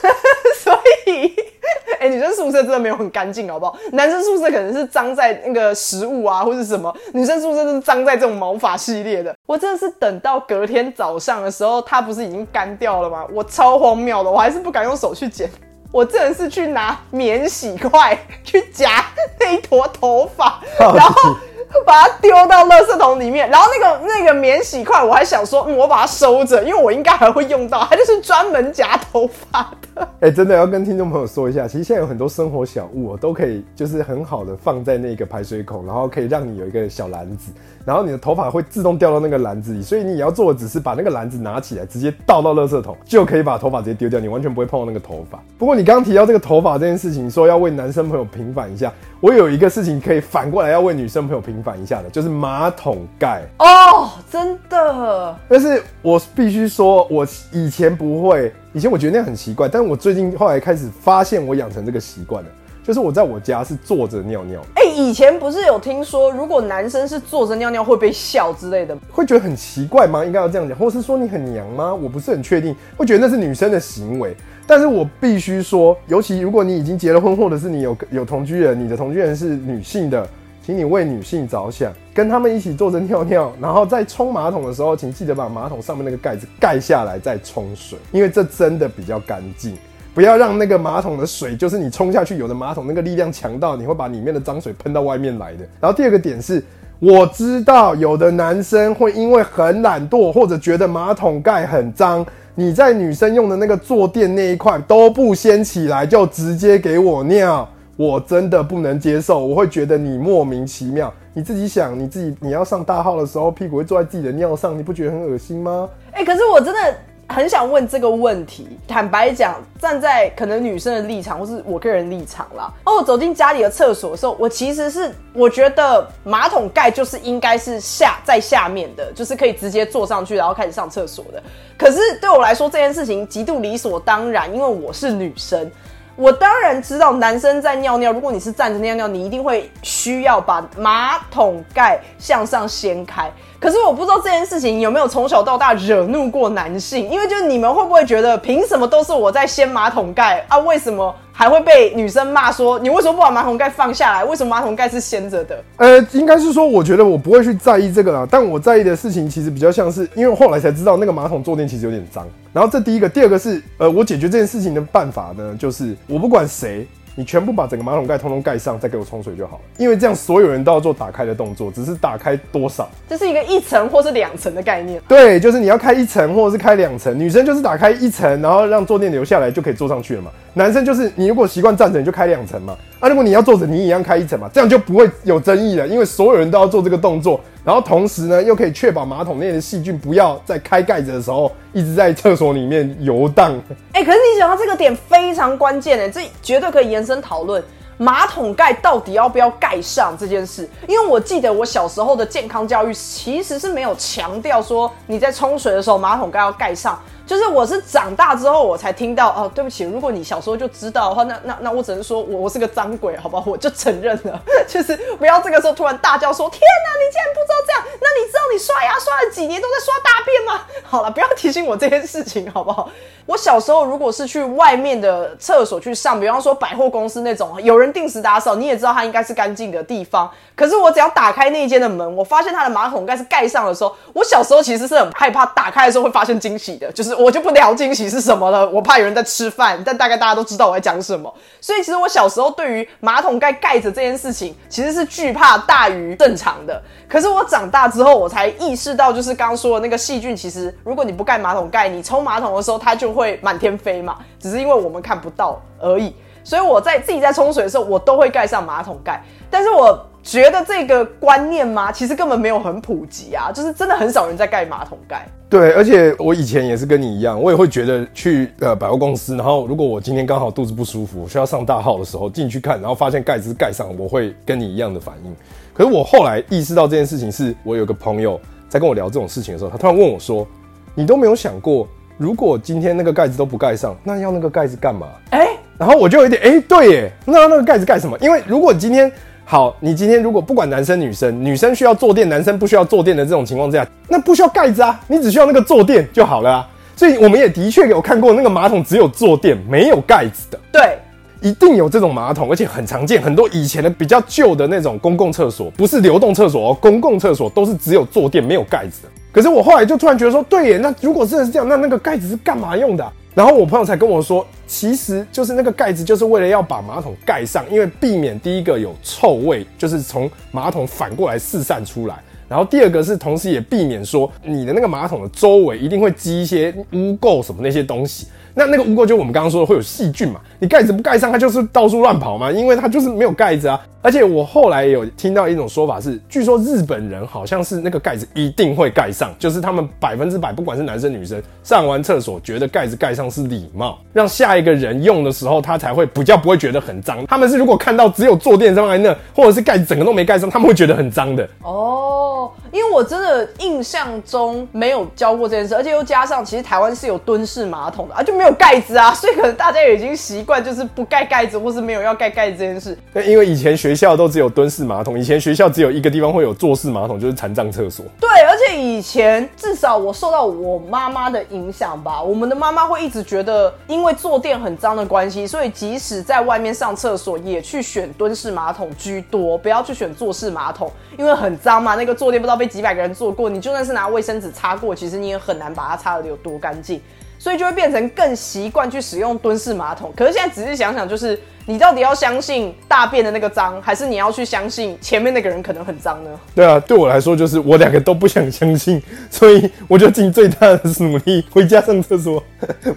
[0.64, 0.72] 所
[1.06, 1.30] 以，
[2.00, 3.76] 哎，女生宿舍真的没有很干净，好不好？
[3.92, 9.36] 男生宿舍可能是脏在那个食物啊，或者什么，女生宿舍是脏在这种毛发系列的。
[9.44, 13.26] 我真的是等到隔天早上的时候，它不是已经干掉了吗？
[13.32, 15.50] 我超荒谬的，我还是不敢用手去捡。
[15.92, 19.04] 我真的是去拿免洗块去夹
[19.40, 21.36] 那一坨头发，然后
[21.84, 23.48] 把它丢到垃圾桶里面。
[23.50, 27.86] 然后那个那个免洗块，我还想说，嗯，我把它收着，因为我应该还会用到。
[27.88, 30.08] 它就是专门夹头发的。
[30.20, 37.50] 哎，真的要跟听众朋友说一下，其实现在有很多生活小物都可以，就是很好的放在那个排水孔，然后可以让你有一个小篮子。
[37.86, 45.40] 然后你的头发会自动掉到那个篮子里，所以你要做的只是把那个篮子拿起来，直接倒到垃圾桶，就可以把头发直接丢掉，你完全不会碰到那个头发。
[45.56, 55.36] 不过你刚刚提到这个头发这件事情，说要为男生朋友平反一下，我有一个事情可以反过来要为女生朋友平反一下的，就是马桶盖哦，真的。
[55.48, 62.50] 但是我必须说，我以前不会，以前我觉得那样很奇怪，但是我最近后来开始发现，我养成这个习惯了。
[62.86, 70.24] 就是我在我家是坐着尿尿，哎，以前不是有听说，如果男生是坐着尿尿会被笑之类的，会觉得很奇怪吗？
[70.24, 71.92] 应该要这样讲，或是说你很娘吗？
[71.92, 74.36] 我不是很确定，会觉得那是女生的行为。
[74.68, 80.24] 但是我必须说，尤其如果你已经结了婚，或者是你有有同居人，你的同居人是女性的，
[80.64, 89.76] 请你为女性着想，跟他们一起坐着尿尿，然后在冲马桶的时候，请记得把马桶上面那个盖子盖下来再冲水，因为这真的比较干净。
[90.16, 95.58] 不要让那个马桶的水，就是你冲下去，有的马桶那个力量强到你会把里面的脏水喷到外面来的。
[95.78, 96.64] 然后第二个点是，
[96.98, 102.24] 我知道有的男生会因为很懒惰，或者觉得马桶盖很脏，
[102.54, 111.12] 你在女生用的那个坐垫那一块都不掀起来，就直接给我尿，我真的不能接受，我会觉得你莫名其妙。
[111.34, 115.86] 你自己想，你自己你要上大号的时候，屁股会坐在自己的尿上，你不觉得很恶心吗？
[116.12, 116.94] 哎、可是我真的
[117.28, 118.78] 很想问这个问题。
[118.86, 131.42] 坦白讲，站在可能女生的立场，或是我个人立场啦，哦我走进家里的厕所的时候，我其实是我觉得马桶盖就是应该是下在下面的，就是可以直接坐上去，然后开始上厕所的。
[131.76, 135.70] 可是对我来说，这件事情极度理所当然，因为我是女生。
[136.14, 143.30] 我当然知道，男生在尿尿，如果你是站着尿尿，你一定会需要把马桶盖向上掀开。
[143.66, 150.56] 可是我不知道这件事情有没有从小到大惹怒过男性，因为就你们会不会觉得，凭什么都是我在掀马桶盖啊？
[150.58, 154.24] 为什么还会被女生骂说你为什么不把马桶盖放下来？
[154.24, 155.60] 为什么马桶盖是掀着的？
[155.78, 162.24] 呃，应该是说，我觉得我不会去在意这个啦，但我在意的事情其实比较像是，因为我后来才知道那个马桶坐垫其实有点脏。
[162.52, 166.86] 然后这第一个，第二个是，呃，我解决这件事情的办法呢，就是我不管谁，
[167.18, 169.62] 你全部把整个马桶盖通通盖上，再给我冲水就好了。
[169.78, 172.86] 因为这样所有人都要做打开的动作，只是打开多少。
[173.08, 175.00] 这是一个一层或是两层的概念。
[175.08, 180.30] 对，就是你要开一层或者是开两层，女生就是打开一层，然后让坐垫留下来就可以坐上去了嘛。
[180.52, 182.76] 男生就是你如果习惯站着，你就开两层嘛。
[183.00, 193.60] 啊，如果你要坐着，你一样开一层嘛，这样就不会有争议了，因为所有人都要做这个动作，然后同时呢又可以确保马桶内的细菌不要在开盖子的时候一直在厕所里面游荡。
[193.92, 197.60] 哎、可是你讲到这个点非常关键哎，这绝对可以延伸讨论
[197.98, 200.68] 马桶盖到底要不要盖上这件事。
[200.86, 220.62] 因为我记得我小时候的健康教育其实是没有强调说你在冲水的时候马桶盖要盖上，就是我是长大之后我才听到哦，对不起，如果你小时候就知道的话，那那那我只能说我我是个脏鬼，好吧，我就承认了， 就是不要这个时候突然大叫说天哪，你竟然不知道这样，那你知道你刷牙刷了几年都在刷大便吗？
[220.88, 222.88] 好了，不要提醒我这件事情，好不好？
[223.26, 230.30] 我小时候如果是去外面的厕所去上，比方说百货公司那种有人定时打扫，你也知道它应该是干净的地方。
[230.54, 241.32] 可是我只要打开那一间的门，我发现它的马桶盖是盖上的时候，我小时候其实是很害怕打开的时候会发现惊喜的，就是我就不聊惊喜是什么了，我怕有人在吃饭，但大概大家都知道我在讲什么。
[241.60, 246.82] 所以其实我小时候对于马桶盖盖着这件事情，其实是惧怕大于正常的。
[247.08, 256.14] 可是我长大之后，我才意识到，就是刚刚说的那个细菌，其实如果你不盖马桶盖，你冲马桶的时候，它就会满天飞嘛，只是因为我们看不到而已。
[256.44, 259.20] 所以我在自己在冲水的时候，我都会盖上马桶盖。
[259.50, 265.24] 但是我觉得这个观念吗，其实根本没有很普及啊，就是真的很少人在盖马桶盖。
[265.48, 275.32] 对，而且我以前也是跟你一样，我也会觉得去呃百货公司，然后如果我今天刚好肚子不舒服，需要上大号的时候进去看，然后发现盖子盖上，我会跟你一样的反应。
[275.72, 280.44] 可是我后来意识到这件事情是，我有个朋友在跟我聊这种事情的时候，他突然问我说
[280.92, 281.86] ：“你都没有想过，
[282.18, 288.18] 如果今天那个盖子都不盖上，那要那个盖子干嘛？”哎、然后我就有一点，哎、对耶，那那个盖子盖什么？
[288.18, 289.12] 因为如果今天
[289.48, 296.68] 好，你今天如果不管男生女生，女生需要坐垫，男生不需要坐垫的这种情况之下，那不需要盖子啊，你只需要那个坐垫就好了啊。
[296.96, 300.98] 所以我们也的确有看过那个马桶只有坐垫没有盖子的，对，
[301.40, 303.22] 一定有这种马桶，而且很常见。
[303.22, 309.08] 很多以前的比较旧的那种公共厕所，不是流动厕所哦，公共厕所都是只有坐垫没有盖子的。
[309.30, 322.16] 可是我后来就突然觉得说，对耶，那如果真的是这样，那那个盖子是干嘛用的、然后我朋友才跟我说，其实就是那个盖子就是为了要把马桶盖上，因为避免第一个有臭味，就是从马桶反过来四散出来。
[322.48, 328.26] 然后第二个是，同时也避免说你的那个马桶的周围一定会积一些污垢什么那些东西。
[328.58, 333.78] 那那个污垢就我们刚刚说的会有细菌嘛，你盖子不盖上，它就是到处乱跑嘛，因为它就是没有盖子啊。
[334.00, 347.26] 而且我后来有听到一种说法是，据说日本人好像是那个盖子一定会盖上，就是他们百分之百，不管是男生女生，上完厕所觉得盖子盖上是礼貌，让下一个人用的时候他才会比较不会觉得很脏。
[347.26, 351.46] 他们是如果看到只有坐垫上在那，或者是盖子整个都没盖上，他们会觉得很脏的。
[351.62, 362.96] 哦，因为我真的印象中没有教过这件事，而且又加上其实台湾是有蹲式马桶的啊，就没有盖子啊，所以可能大家也已经习惯就是不盖盖子，或是没有要盖盖子这件事。
[363.12, 368.04] 那因为以前学校都只有蹲式马桶，以前学校只有一个地方会有坐式马桶，就是残障厕所。
[368.20, 387.00] 对，而且以前至少我受到我妈妈的影响吧，我们的妈妈会一直觉得，因为坐垫很脏的关系，所以即使在外面上厕所，也去选蹲式马桶居多，不要去选坐式马桶，因为很脏嘛，那个坐垫不知道被几百个人坐过，你就算是拿卫生纸擦过，其实你也很难把它擦的有多干净。
[387.46, 390.12] 所以就会变成更习惯去使用蹲式马桶。
[390.16, 396.30] 可是现在仔细想想，就是你到底要相信大便的那个脏，还是你要去相信前面那个人可能很脏呢？
[396.56, 402.42] 对啊，对我来说就是我两个都不想相信，所以我就尽最大的努力回家上厕所，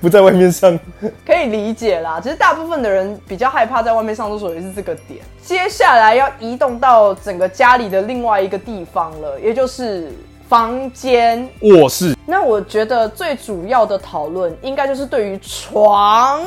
[0.02, 0.80] 不在外面上。
[1.24, 5.20] 可以理解啦，其实大部分的人比较害怕在外面上厕所也是这个点。
[5.44, 10.12] 接下来要移动到整个家里的另外一个地方了，也就是。
[10.50, 16.44] 房间、卧室，那我觉得最主要的讨论应该就是对于床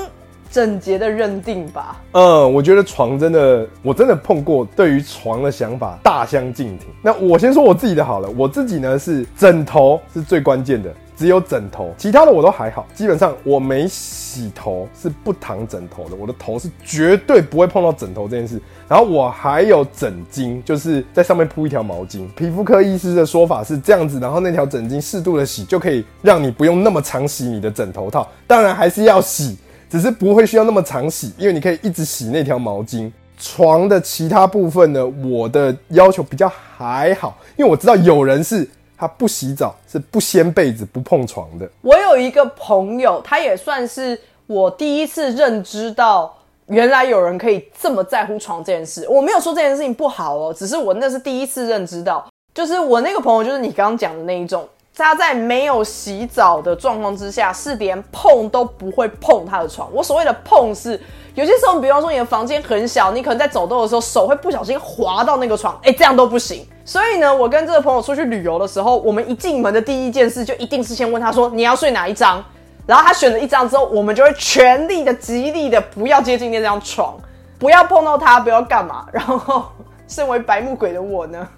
[0.50, 2.00] 整洁的认定吧。
[2.10, 6.88] 嗯，我觉得床真的，我真的碰过对于床的想法大相径庭。
[7.00, 10.92] 那我先说我自己的好了，我自己呢是枕头是最关键的。
[11.22, 12.84] 只有枕头，其他的我都还好。
[12.92, 18.60] 基本上我没洗头是不躺枕头的，我的头是绝对不会碰到枕头这件事。
[18.88, 22.26] 然后我还有枕巾，就是在上面铺一条毛巾。
[22.34, 28.28] 皮肤科医师的说法是这样子，然后那条枕巾适度的洗，就可以让你不用那么常洗你的枕头套。
[28.48, 29.56] 当然还是要洗，
[29.88, 33.08] 只是不会需要那么常洗，因为你可以一直洗那条毛巾。
[33.38, 38.68] 床的其他部分呢，我的要求比较还好，因为我知道有人是。
[39.02, 41.68] 他不洗澡，是不掀被子、不碰床的。
[41.80, 46.32] 我有一个朋友，他也算是我第一次认知到，
[46.66, 49.04] 原来有人可以这么在乎床这件事。
[49.08, 59.92] 我没有说这件事情不好哦，只是我那是第一次认知到，就是我那个朋友，就是你刚刚讲的那一种，他在没有洗澡的状况之下，是连碰都不会碰他的床。
[59.92, 61.00] 我所谓的碰是。
[61.34, 66.66] 有些时候，比方说你的房间很小，你可能在走动的时候手会不小心滑到那个床，哎，这样都不行。
[66.84, 72.44] 所以呢，我跟这个朋友出去旅游的时候，我们一进门的第一件事就一定是先问他说你要睡哪一张，
[72.86, 77.18] 然后他选了一张之后，我们就会全力的、极力的不要接近那张床，
[77.58, 79.06] 不要碰到他，不要干嘛。
[79.10, 79.64] 然后，
[80.06, 81.48] 身为白目鬼的我呢，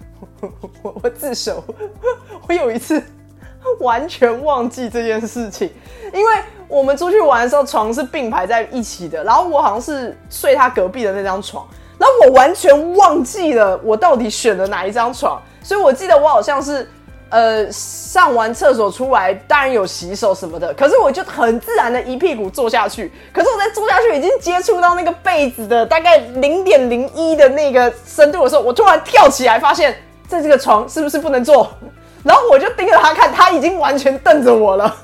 [0.83, 1.61] 我 我自首，
[2.47, 3.03] 我有一次
[3.81, 5.69] 完全忘记这件事情，
[6.13, 6.31] 因为。
[6.67, 11.65] 我们出去玩的时候，床是并排在一起的，然后我好像是睡他隔壁的那张床，
[11.97, 16.89] 然后我完全忘记了我到底选了哪一张床，所以我记得我好像是
[17.29, 29.95] 呃上完厕所出来，当然有洗手什么的，可是我就很自然的一屁股坐下去，可是我在坐下去已经接触到那个被子的大概零点零一的那个深度的时候，我突然跳起来，发现
[30.27, 31.69] 在这个床是不是不能坐，
[32.23, 34.95] 然后我就盯着他看，他已经完全瞪着我了。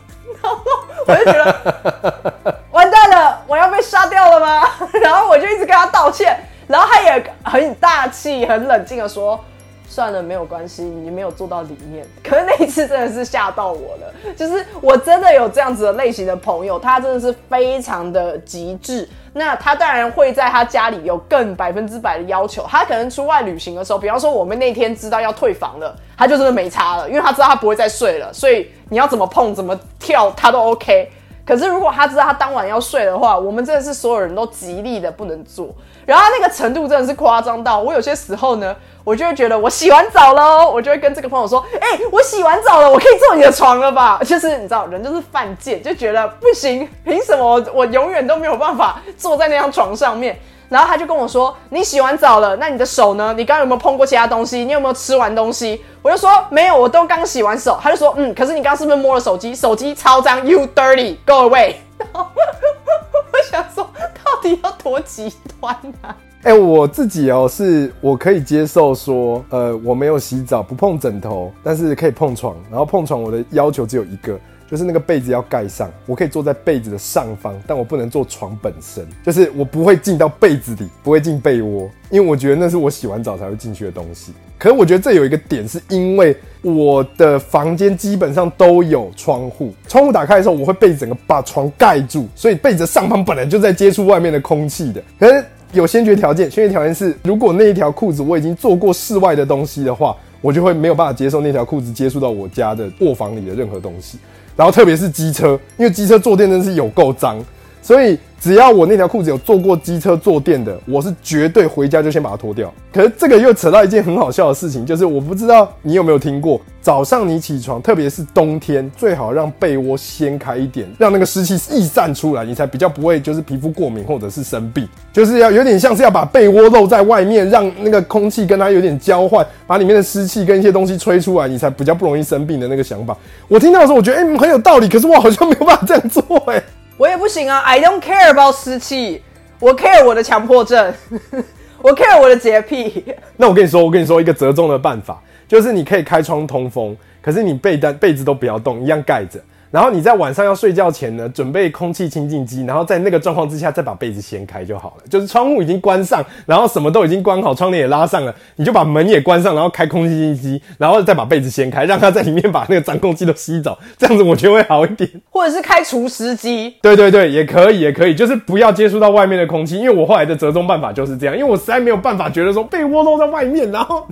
[0.42, 0.60] 然后
[1.08, 4.70] 我就觉得完蛋了，我要被杀掉了吗？
[5.02, 9.40] 然后我就一直跟他道歉，然后他也很大气、很冷静的说。
[9.88, 12.08] 算了，没有关系，你没有做到里面。
[12.24, 19.06] 可是那一次真的是吓到我了，就是我真的有这样子的类型的朋友，他真的是非常的极致。
[19.34, 22.66] 那他当然会在他家里有更百分之百的要求。
[22.70, 31.10] 他可能出外旅行的时候，比方说我们那天知道要退房了，他就真的没差了，因为他知道他不会再睡了，所以你要怎么碰、怎么跳，他都 OK。
[31.52, 35.68] 可是如果他知道他当晚要睡的话，我们真的是所有人都极力的不能做。
[36.06, 38.74] 然后那个程度真的是夸张到，我有些时候呢。
[39.04, 50.40] 我就会觉得我洗完澡了，我就会跟这个朋友说：“哎，我洗完澡了，我可以坐你的床了吧？” 就是你知道，人就是犯贱，就觉得不行，凭什么我永远都没有办法坐在那张床上面？
[50.72, 53.34] 然后他就跟我说：“你洗完澡了，那你的手呢？
[53.36, 54.64] 你刚刚有没有碰过其他东西？
[54.64, 59.54] 你有没有吃完东西？”我就说：“没有，我都刚洗完手。”他就说：“嗯，可是你刚刚是不是摸了手机？
[59.54, 61.74] 手机超脏，You dirty，go away。
[62.08, 63.84] ”我想说，
[64.24, 66.16] 到底要多极端啊？
[66.44, 72.56] 哎，我自己哦，是我可以接受说，呃，我没有洗澡，不碰枕头，但是可以碰床。
[72.70, 74.40] 然后碰床，我的要求只有一个，
[74.72, 75.92] 就是那个被子要盖上。
[76.06, 84.32] 我可以坐在被子的上方，但我不能坐床本身，就是我不会进到被子里，不会进被窝，因为我觉得那是我洗完澡才会进去的东西。
[84.58, 95.04] 可是我觉得这有一个点，是因为我的房间基本上都有窗户，窗户打开的时候，我会被整个把床盖住，所以被子上方本来就在接触外面的空气的。
[95.20, 104.20] 可是有先决条件，先决条件是，如果那一条裤子我已经做过室外的东西的话，我就会没有办法接受那条裤子接触到我家的卧房里的任何东西。
[104.56, 107.44] 然后特别是机车，因为机车坐垫真是有够脏，
[107.82, 108.18] 所以。
[108.42, 112.74] 只要我那条裤子有坐过机车坐垫的，我是绝对回家就先把它脱掉。
[112.92, 124.90] 可是这个又扯到一件很好笑的事情，就是我不知道你有没有听过，早上你起床，特别是冬天，最好让被窝掀开一点，让那个湿气溢散出来，你才比较不会就是皮肤过敏或者是生病。
[125.14, 133.16] 就是要有点像是要把被窝露在外面，让那个空气跟它有点交换，把里面的湿气跟一些东西吹出来，你才比较不容易生病的那个想法。
[133.48, 136.60] 我听到的时候，我觉得哎很有道理，可是我好像没有办法这样做哎。
[137.02, 139.24] 我也不行啊！I don't care about 湿气，
[139.60, 140.94] 我 care 我的强迫症，
[141.82, 143.04] 我 care 我的洁癖。
[143.38, 149.40] 那我跟你说，我跟你说一个折中的办法，就是你可以开窗通风，可是你被单被子都不要动，一样盖着。
[149.72, 155.04] 然后你在晚上要睡觉前呢，准备空气清净机，然后在那个状况之下再把被子掀开就好了。
[155.10, 165.10] 就是窗户已经关上，然后什么都已经关好，窗帘也拉上了，你就把门也关上，然后开空气清净机，然后再把被子掀开，让它在里面把那个脏空气都吸走，这样子我觉得会好一点。
[165.30, 169.78] 或者是开除湿机，对对对，也可以，也可以，就是不要接触到外面的空气。
[169.78, 174.06] 因为我后来的折中办法就是这样，因为我实在没有办法觉得说被窝都在外面，然后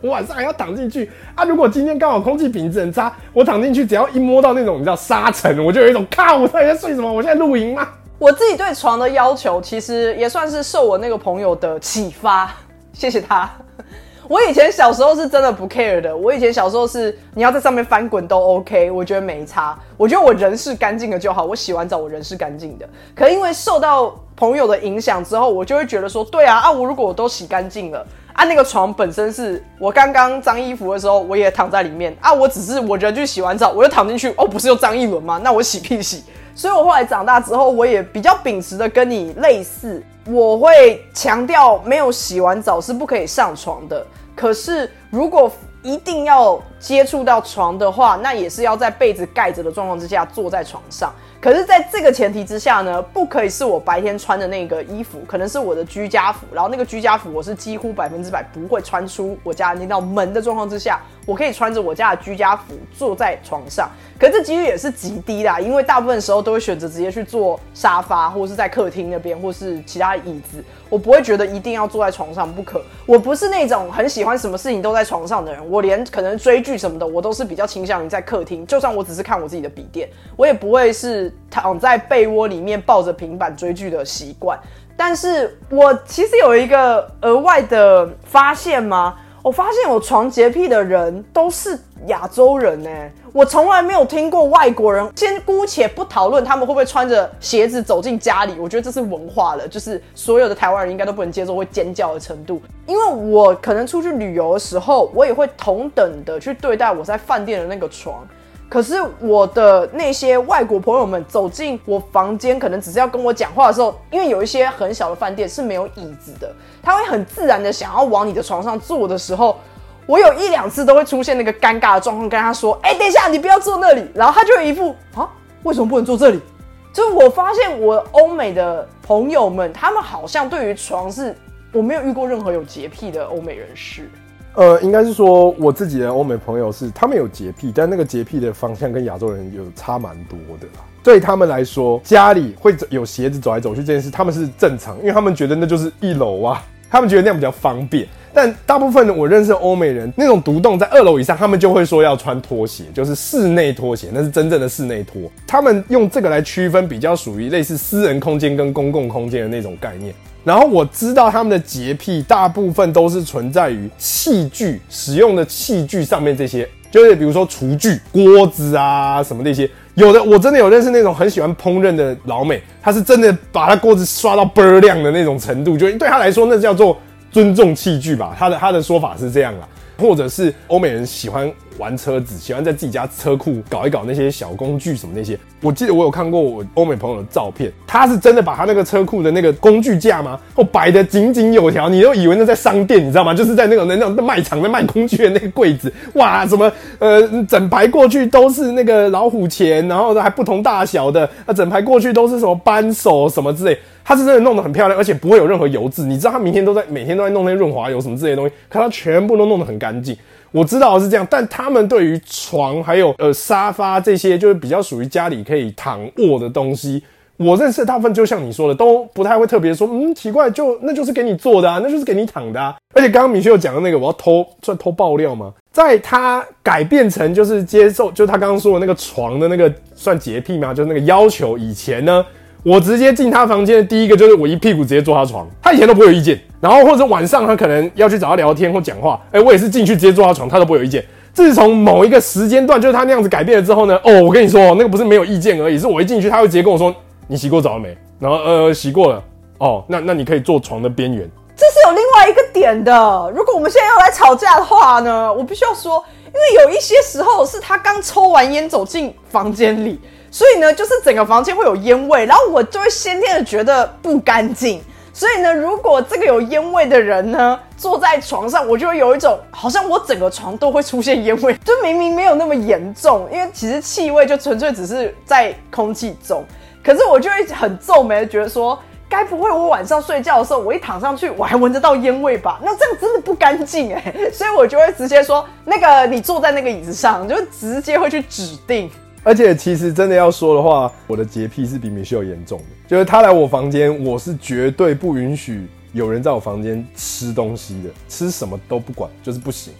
[0.00, 1.44] 我 晚上还要躺进去啊。
[1.44, 7.10] 如果今天刚好空气品质很差，我躺进去只要一摸到那种你知道沙尘，我就有一种靠，我到底在睡什么？
[7.10, 7.88] 我现在露营吗？
[8.18, 12.54] 我自己对床的要求，其实也算是受我那个朋友的启发，
[12.92, 13.50] 谢谢他。
[14.28, 22.88] 我以前小时候是真的不 care 的，我以前小时候是你要在上面翻滚都 OK，我觉得没差，我觉得我人是干净的就好，我洗完澡我人是干净的。
[23.12, 35.40] 可因为受到朋友的影响之后，我就会觉得说，对啊，啊我如果我都洗干净了，啊那个床本身是我刚刚脏衣服的时候我也躺在里面，啊我只是我人去洗完澡我又躺进去，哦不是又脏一轮吗？
[35.42, 36.24] 那我洗屁洗。
[36.52, 44.04] 所以我后来长大之后，我也比较秉持的跟你类似，我会强调没有洗完澡是不可以上床的。
[44.34, 45.50] 可是，如果
[45.82, 51.14] 一定要接触到床的话，那也是要在被子盖着的状况之下坐在床上。
[51.40, 56.46] 可是，在这个前提之下呢，不可以是我白天穿的那个衣服，可能是我的居家服。
[56.52, 63.88] 然后那个居家服，我是几乎百分之百不会穿出我家那道门的状况之下，我可以穿着我家的居家服坐在床上。
[64.18, 70.62] 可这几率也是极低的，因为大部分时候都会选择直接去坐沙发，或是在客厅那边，或是其他椅子。
[70.90, 72.82] 我不会觉得一定要坐在床上不可。
[73.06, 75.70] 我不是那种很喜欢什么事情都在床上的人。
[75.70, 78.66] 我连可能追剧什么的，我都是比较倾向于在客厅。
[78.66, 84.58] 就算我只是看我自己的笔电，我也不会是躺在被窝里面抱着平板追剧的习惯。
[84.96, 89.16] 但是我其实有一个额外的发现吗？
[89.42, 91.78] 我发现有床洁癖的人都是
[92.08, 92.90] 亚洲人呢。
[93.32, 102.60] 我从来没有听过外国人，先姑且不讨论他们会不会穿着鞋子走进家里，我觉得这是文化了，就是所有的台湾人应该都不能接受会尖叫的程度。
[102.86, 108.26] 因为我可能出去旅游的时候，我也会同等的去对待我在饭店的那个床。
[108.70, 116.50] 可是我的那些外国朋友们走进我房间，可能只是要跟我讲话的时候，因为有一些很小的饭店是没有椅子的，
[116.82, 119.58] 他会很自然的想要往你的床上坐的时候。
[120.06, 125.28] 我有一两次都会出现那个尴尬的状况，跟他说：“哎，等一下，你不要坐那里。”然后他就一副啊，
[125.62, 126.40] 为什么不能坐这里？
[126.92, 131.36] 就是我发现我欧美的朋友们，他们好像对于床是，
[131.72, 134.10] 我没有遇过任何有洁癖的欧美人士。
[134.54, 140.84] 呃，应该是说我自己的欧美朋友是，他们有洁癖，但那个洁癖的方向跟亚洲人有差蛮多的啦。
[141.02, 148.06] 对他们来说，家里会有鞋子走来走去这件事，他们是正常，因为他们觉得那就是一楼啊，他们觉得那样比较方便。
[148.32, 155.22] 但大部分我认识欧美人，那种独栋在二楼以上，他们就会说要穿拖鞋，就是室内拖鞋，那是真正的室内拖。
[155.46, 160.14] 他们用这个来区分，比较属于类似私人空间跟公共空间的那种概念。
[160.44, 169.68] 然后我知道他们的洁癖，大部分都是存在于器具使用的器具上面，这些就是比如说厨具、锅子啊什么那些。
[169.94, 176.96] 有的我真的有认识那种很喜欢烹饪的老美，他是真的把他锅子刷到倍儿亮的那种程度，就对他来说那叫做。
[177.32, 179.68] 尊重器具吧，他的他的说法是这样啦，
[180.00, 185.38] 或者是欧美人喜欢玩车子，喜欢在自己家车库搞一搞那些小工具什么那些。
[185.60, 190.40] 我记得我有看过我欧美朋友的照片，他是真的把他那个车库的那个工具架吗？
[190.54, 193.34] 哦，摆的井井有条，你都以为那在商店，你知道吗？
[193.34, 203.78] 就是在那种那种卖场在卖工具的那个柜子，哇，什么呃，整排过去都是那个老虎钳，然后还不同大小的，那整排过去都是什么扳手什么之类。
[204.10, 206.04] 他是真的弄得很漂亮，而且不会有任何油渍。
[206.04, 210.16] 你知道他明天都在每天都在弄那些润滑油什么这些东西，可他全部都弄得很干净。
[210.50, 217.00] 我知道是这样，但他们对于床还有呃沙发这些，就是比较属于家里可以躺卧的东西，
[217.36, 222.76] 我认识大部分就像你说的，都不太会特别说，嗯，奇怪，就那就是给你做的啊，那就是给你躺的啊。
[222.92, 225.52] 而且刚刚米秀讲的那个，我要偷算偷爆料吗？
[225.70, 230.74] 在他改变成就是接受，就是他刚刚说的那个床的那个算洁癖吗？
[230.74, 232.26] 就是那个要求以前呢？
[232.62, 236.38] 我直接进他房间的第一个就是我一屁股直接坐他床，他以前都不会有意见。
[236.60, 241.02] 然后或者晚上他可能要去找他聊天或讲话，哎，我也是进去直接坐他床，他都不会有意见。
[241.32, 246.94] 自从某一个时间段就是他那样子改变了之后呢，哦，我跟你说，那个不是没有意见而已，是我一进去他会直接跟我说
[247.28, 249.22] ：“你洗过澡了没？”然后呃，洗过了。
[249.56, 251.26] 哦，那那你可以坐床的边缘。
[251.56, 253.32] 这是有另外一个点的。
[253.34, 259.98] 如果我们现在要来吵架的话呢，我必须要说，因为有一些时候是他刚抽完烟走进房间里。
[260.30, 264.82] 所以呢，就是整个房间会有烟味，然后我就会先天的觉得不干净。
[265.12, 276.44] 所以呢，如果这个有烟味的人呢，坐在床上，我就会有一种好像我整个床都会出现烟味，就明明没有那么严重，因为其实气味就纯粹只是在空气中，
[276.84, 278.78] 可是我就会很皱眉，觉得说。
[279.12, 282.60] 该不会我晚上睡觉的时候，我一躺上去，我还闻得到烟味吧？
[282.62, 288.88] 那这样真的不干净哎， 所以我就会直接说，那个你坐在那个椅子上，就直接会去指定。
[289.22, 299.72] 而且其实真的要说的话，我的洁癖是比米秀严重的，就是他来我房间，我是绝对不允许有人在我房间吃东西的，吃什么都不管，就是不行。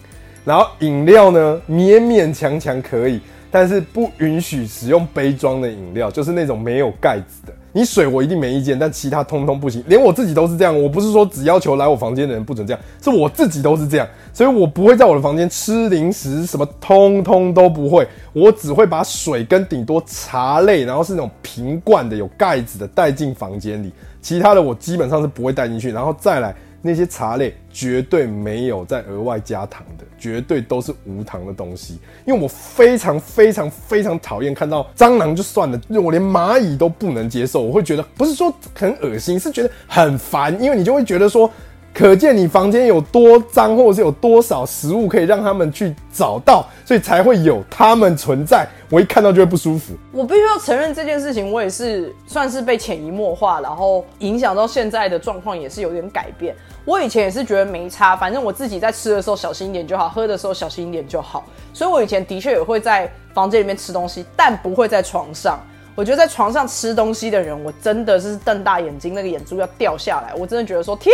[0.45, 3.19] 然后饮料呢，勉勉强强可以。
[3.53, 7.53] 但是不允许使用杯装的饮料，就是那种没有盖子的。
[7.73, 9.83] 你水我一定没意见，但其他通通不行。
[9.87, 10.81] 连我自己都是这样。
[10.81, 14.07] 我不是说只要求来我房间的人不准这样，是我自己都是这样。
[14.33, 18.07] 所以我不会在我的房间吃零食，什么通通都不会。
[18.33, 23.91] 我只会把水跟顶多茶类，然后是那种瓶罐的有盖子的带进房间里。
[24.21, 25.91] 其他的我基本上是不会带进去。
[25.91, 26.55] 然后再来。
[26.81, 31.99] 那些茶类绝对没有再额外加糖的，绝对都是无糖的东西。
[32.25, 37.61] 因为我非常非常非常讨厌看到蟑螂就算了，我连蚂蚁都不能接受。
[37.61, 40.61] 我会觉得不是说很恶心，是觉得很烦。
[40.61, 41.49] 因为你就会觉得说。
[41.93, 48.65] 可见你房间有多脏，或者是有多少食物可以让他们去找到，所以才会有他们存在。
[48.89, 49.93] 我一看到就会不舒服。
[50.11, 56.55] 我必须要承认这件事情，我也是算是被潜移默化，然后影响到现在的状况也是有点改变。
[56.85, 61.43] 我以前也是觉得没差，反正我自己在吃的时候小心一点就好，喝的时候小心一点就好。
[61.73, 65.59] 所以我以前的确也会在房间里面吃东西，但不会在床上。
[66.01, 70.33] 我觉得在床上吃东西的人，我真的是瞪大眼睛，那个眼珠要掉下来。
[70.35, 71.13] 我真的觉得说，天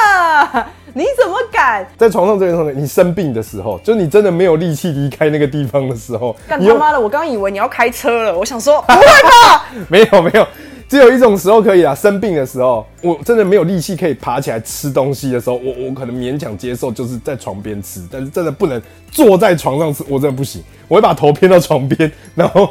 [0.00, 6.98] 哪，你怎么敢在床上这个时候，你生病的时候，就你真的没有力气离开那个地方的时候，干他妈的！
[6.98, 9.66] 我刚以为你要开车了，我想说不会吧？
[9.90, 10.48] 没有没有。
[10.94, 18.80] 只有一种时候可以啦，生病的时候，我真的没有力气可以爬起来吃东西的时候，我我可能勉强接受，就是在床边吃，但是真的不能
[19.10, 22.70] 坐在床上吃，我真的不行，我会把头偏到床边，然后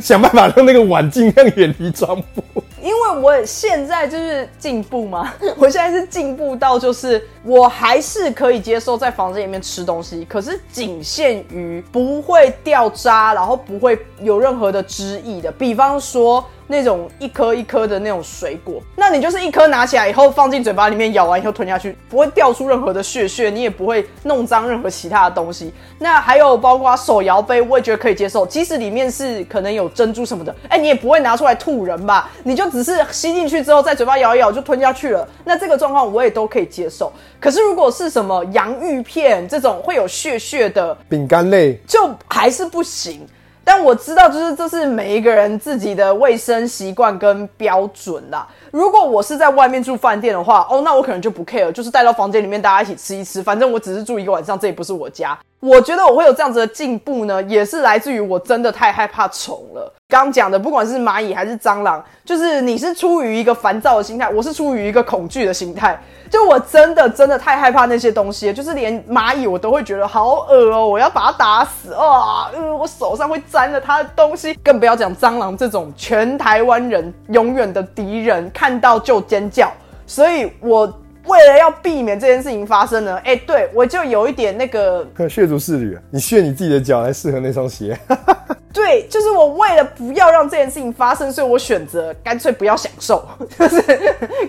[0.00, 2.62] 想办法让那个碗尽量远离床铺。
[2.80, 16.44] 因为我现在就是进步嘛， 我现在是进步到就是我还是可以接受在房间里面吃东西，可是仅限于不会掉渣，然后不会有任何的汁液的，比方说。
[16.66, 25.72] 那种一颗一颗的那种水果，那你就是一颗拿起来以后放进嘴巴里面，咬完以后吞下去，不会掉出任何的血血，你也不会弄脏任何其他的东西。
[25.98, 32.30] 那还有包括手摇杯，我也觉得可以接受，即使里面是可能有珍珠什么的，哎，你也不会拿出来吐人吧？
[32.42, 35.28] 你就只是吸进去之后，在嘴巴咬一咬就吞下去了。
[35.44, 37.12] 那这个状况我也都可以接受。
[37.38, 43.26] 可是如果是什么洋芋片这种会有血血的饼干类，就还是不行。
[43.64, 48.46] 但我知道，就是这是每一个人自己的卫生习惯跟标准啦。
[48.74, 55.38] 如果我是在外面住饭店的话，哦，那我可能就不 care，就是带到房间里面大家一起吃一吃，反正我只是住一个晚上，这也不是我家。
[55.60, 59.94] 我觉得我会有这样子的进步呢，也是来自于我真的太害怕虫了。
[60.08, 65.98] 刚讲的，不管是蚂蚁还是蟑螂，就是你是出于一个烦躁的心态，我是出于一个恐惧的心态。
[66.30, 72.50] 就我真的真的太害怕那些东西，就是连蚂蚁我都会觉得好恶哦，我要把它打死啊！
[72.52, 79.70] 呃，我手上会沾了它的东西，更不要讲蟑螂这种全台湾人永远的敌人，看看到就尖叫。
[80.06, 80.90] 所以我。
[81.34, 87.98] 为了要避免这件事情发生呢，哎，对我就有一点那个血族侍女，你血你自己的脚来适合那双鞋。
[88.72, 93.26] 对，就是我为了不要让这件事情发生，所以我选择干脆不要享受。
[93.58, 93.80] 就是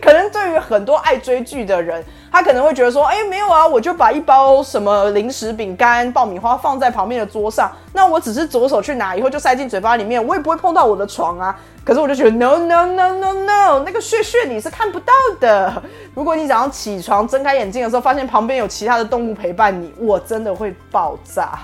[0.02, 11.56] 可能对于很多爱追剧的人，他可能会觉得说，哎，没有啊，我就把一包什么零食、饼干、爆米花放在旁边的桌上，那我只是左手去拿，以后就塞进嘴巴里面，我也不会碰到我的床啊。
[11.84, 15.72] 可是我就觉得 no no no no no，那个血血你是看不到的。
[16.16, 21.58] 如果你早上起床睁开眼睛的时候，发现旁边有其他的动物陪伴你，我真的会爆炸。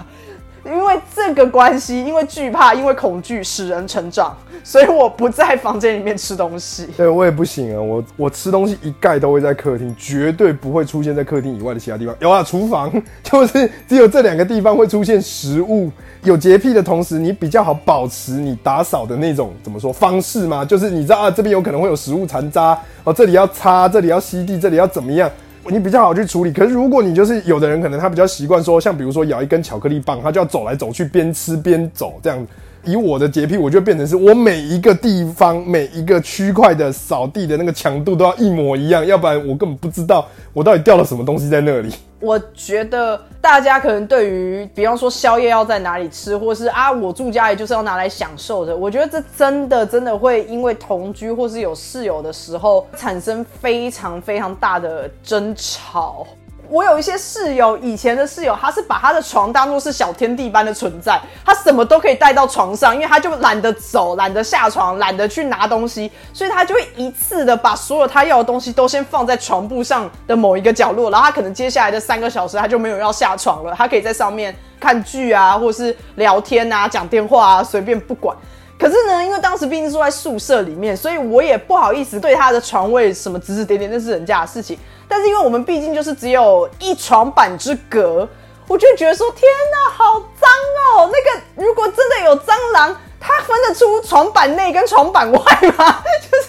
[0.64, 6.88] 因为这个关系，因为惧怕，因为恐惧使人成长，所以我不在房间里面吃东西。
[6.96, 12.16] 对我也不行啊，我我吃东西一概都会在客厅，绝对不会出现在客厅以外的其他地方。
[12.20, 12.92] 有啊，厨房
[13.24, 15.92] 就是只有这两个地方会出现食物。
[16.24, 20.64] 有洁癖的同时，你比较好保持你打扫的那种怎么说方式吗？
[20.64, 25.28] 就是你知道啊，这边有可能会有食物残渣哦，这里要擦，这里要吸地，这里要怎么样？
[25.70, 26.52] 你比较好去处理。
[26.52, 32.48] 可是如果你就是有的人，可能他比较习惯说，像比如说咬一根巧克力棒，他就要走来走去，边吃边走这样。
[32.84, 41.94] 以我的洁癖，我就变成是我每一个地方每一个区块的扫地的那个强度都要一模一样，要不然我根本不知道我到底掉了什么东西在那里。
[42.20, 56.28] 我觉得大家可能对于，比方说宵夜要在哪里吃，或是啊我住家里就是要拿来享受的，我觉得这真的真的会因为同居或是有室友的时候产生非常非常大的争吵。
[56.72, 78.34] 我有一些室友，以前的室友，他是把他的床当做是小天地般的存在，他什么都可以带到床上，因为他就懒得走，懒得下床，懒得去拿东西，所以他就会一次的把所有他要的东西都先放在床铺上的某一个角落，然后他可能接下来的三个小时他就没有要下床了，他可以在上面看剧啊，或者是聊天啊，讲电话啊，随便不管。
[78.82, 84.76] 可是呢，因为当时毕竟住在宿舍里面，所以我也不好意思对他的床位什么指指点点，那是人家的事情。
[85.08, 88.28] 但是因为我们毕竟就是只有一床板之隔，
[88.68, 90.50] 我就觉得说天哪，好脏
[90.98, 91.12] 哦！
[91.14, 95.38] 那个如果真的有蟑螂，它分得出床板内跟床板外
[95.78, 96.04] 吗？
[96.32, 96.48] 就是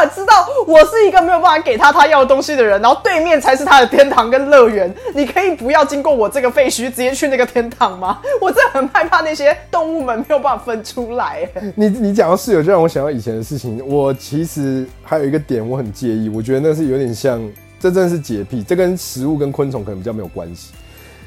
[0.00, 4.92] 法知道我是一个没有办法给他他要的东西的人，然后对面才是他的天堂跟乐园。
[5.14, 8.18] 你可以不要经过我这个废墟，直接去那个天堂吗？
[8.40, 11.48] 我真的很害怕那些动物们没有办法分出来。
[11.76, 13.80] 你你讲到室友，就让我想到以前的事情。
[13.86, 17.40] 我其实还有一个点我很介意，我觉得那是有点像。
[17.82, 20.70] 这真的是洁癖，这跟食物跟昆虫可能比较没有关系。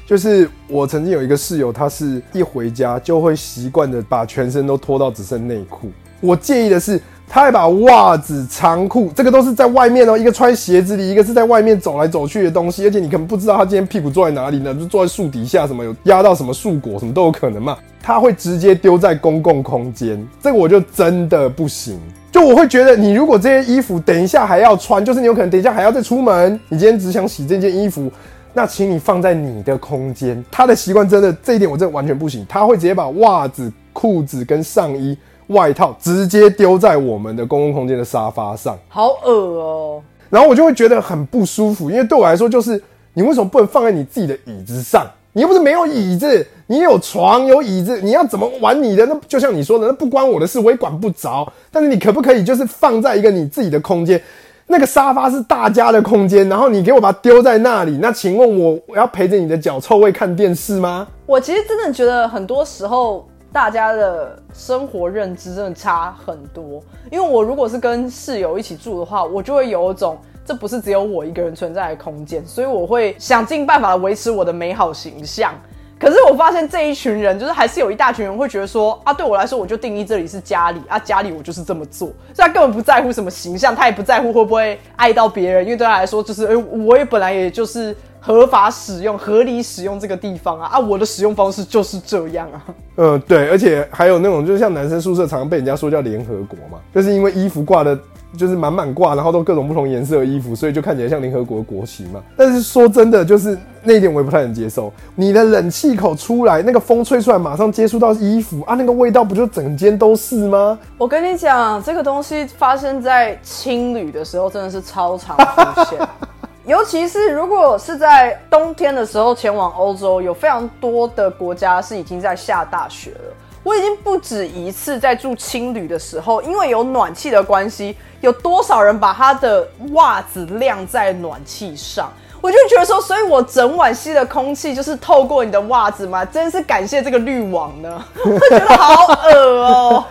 [0.06, 5.90] 就是我曾经有一个室友，他是一回家就会习惯的把全身都脱到只剩内裤。
[6.20, 17.76] 我介意的是，他还把袜子、长裤，这个都是在外面哦，一个穿鞋子里，一个是在外面走来走去的东西，而且你可能不知道他今天屁股坐在哪里呢，就坐在树底下，什么有压到什么树果，什么都有可能嘛。
[18.02, 21.98] 他会直接丢在公共空间，这个我就真的不行。
[22.30, 26.60] 就我会觉得，你如果这些衣服等一下还要穿，就是你有可能等一下还要再出门。
[26.68, 28.12] 你今天只想洗这件衣服，
[28.52, 30.44] 那请你放在你的空间。
[30.50, 32.44] 他的习惯真的这一点我真的完全不行。
[32.48, 35.16] 他会直接把袜子、裤子跟上衣、
[35.48, 40.02] 外套直接丢在我们的公共空间的沙发上，好恶哦。
[40.30, 42.82] 然后我就会觉得很不舒服，因为对我来说，就是
[43.12, 45.06] 你为什么不能放在你自己的椅子上？
[45.32, 49.04] 你又不是没有椅子，你有床有椅子，你要怎么玩你的？
[49.06, 51.52] 那就像你说的，那不关我的事，我也管不着。
[51.72, 54.20] 但是你可不可以就是放在一个你自己的空间？
[54.66, 61.06] 那个沙发是大家的空间，然后你给我把它丢在那里，那请问我我要陪着你的脚臭味看电视吗？
[61.26, 66.82] 我其实真的觉得很多时候大家的生活认知真的差很多。
[67.08, 70.18] 因为我如果是跟室友一起住的话，我就会有一种。
[70.46, 75.54] 这不是只有我一个人存在的空间，所以我会想尽办法维持我的美好形象。
[75.98, 92.64] 可是我发现这一群人，就是还是有一大群人会觉得说啊，对我来说，我就定义这里是家里啊，家里我就是这么做，所以他根本不在乎什么形象，他也不在乎会不会爱到别人，因为对他来说，就是哎，我也本来也就是合法使用、合理使用这个地方啊啊，我的使用方式就是这样啊。
[92.96, 97.98] 嗯，对，而且还有那种，就是像男生宿舍常常被人家说叫联合国嘛，就是因为衣服挂的。
[98.36, 102.20] 就是满满挂，然后都各种不同颜色的衣服，所以就看起来像联合国国旗嘛。
[102.36, 104.92] 但是说真的，就是那一点我也不太能接受。
[105.14, 110.76] 你的冷气口出来，那个风吹出来，马上接触到衣服啊，那个味道不就整间都是吗？
[110.98, 116.08] 我跟你讲，这个东西发生在青旅的时候，真的是超常出现。
[116.66, 123.34] 尤其是如果是在冬天的时候前往欧洲，有非常多的国家是已经在下大雪了。
[123.62, 132.10] 我已经不止一次在住青旅的时候，因为有暖气的关系，有多少人把他的袜子晾在暖气上？
[132.40, 136.24] 我就觉得说，所以我整晚吸的空气就是透过你的袜子吗？
[136.32, 140.04] 真是感谢这个滤网呢，我觉得好恶哦。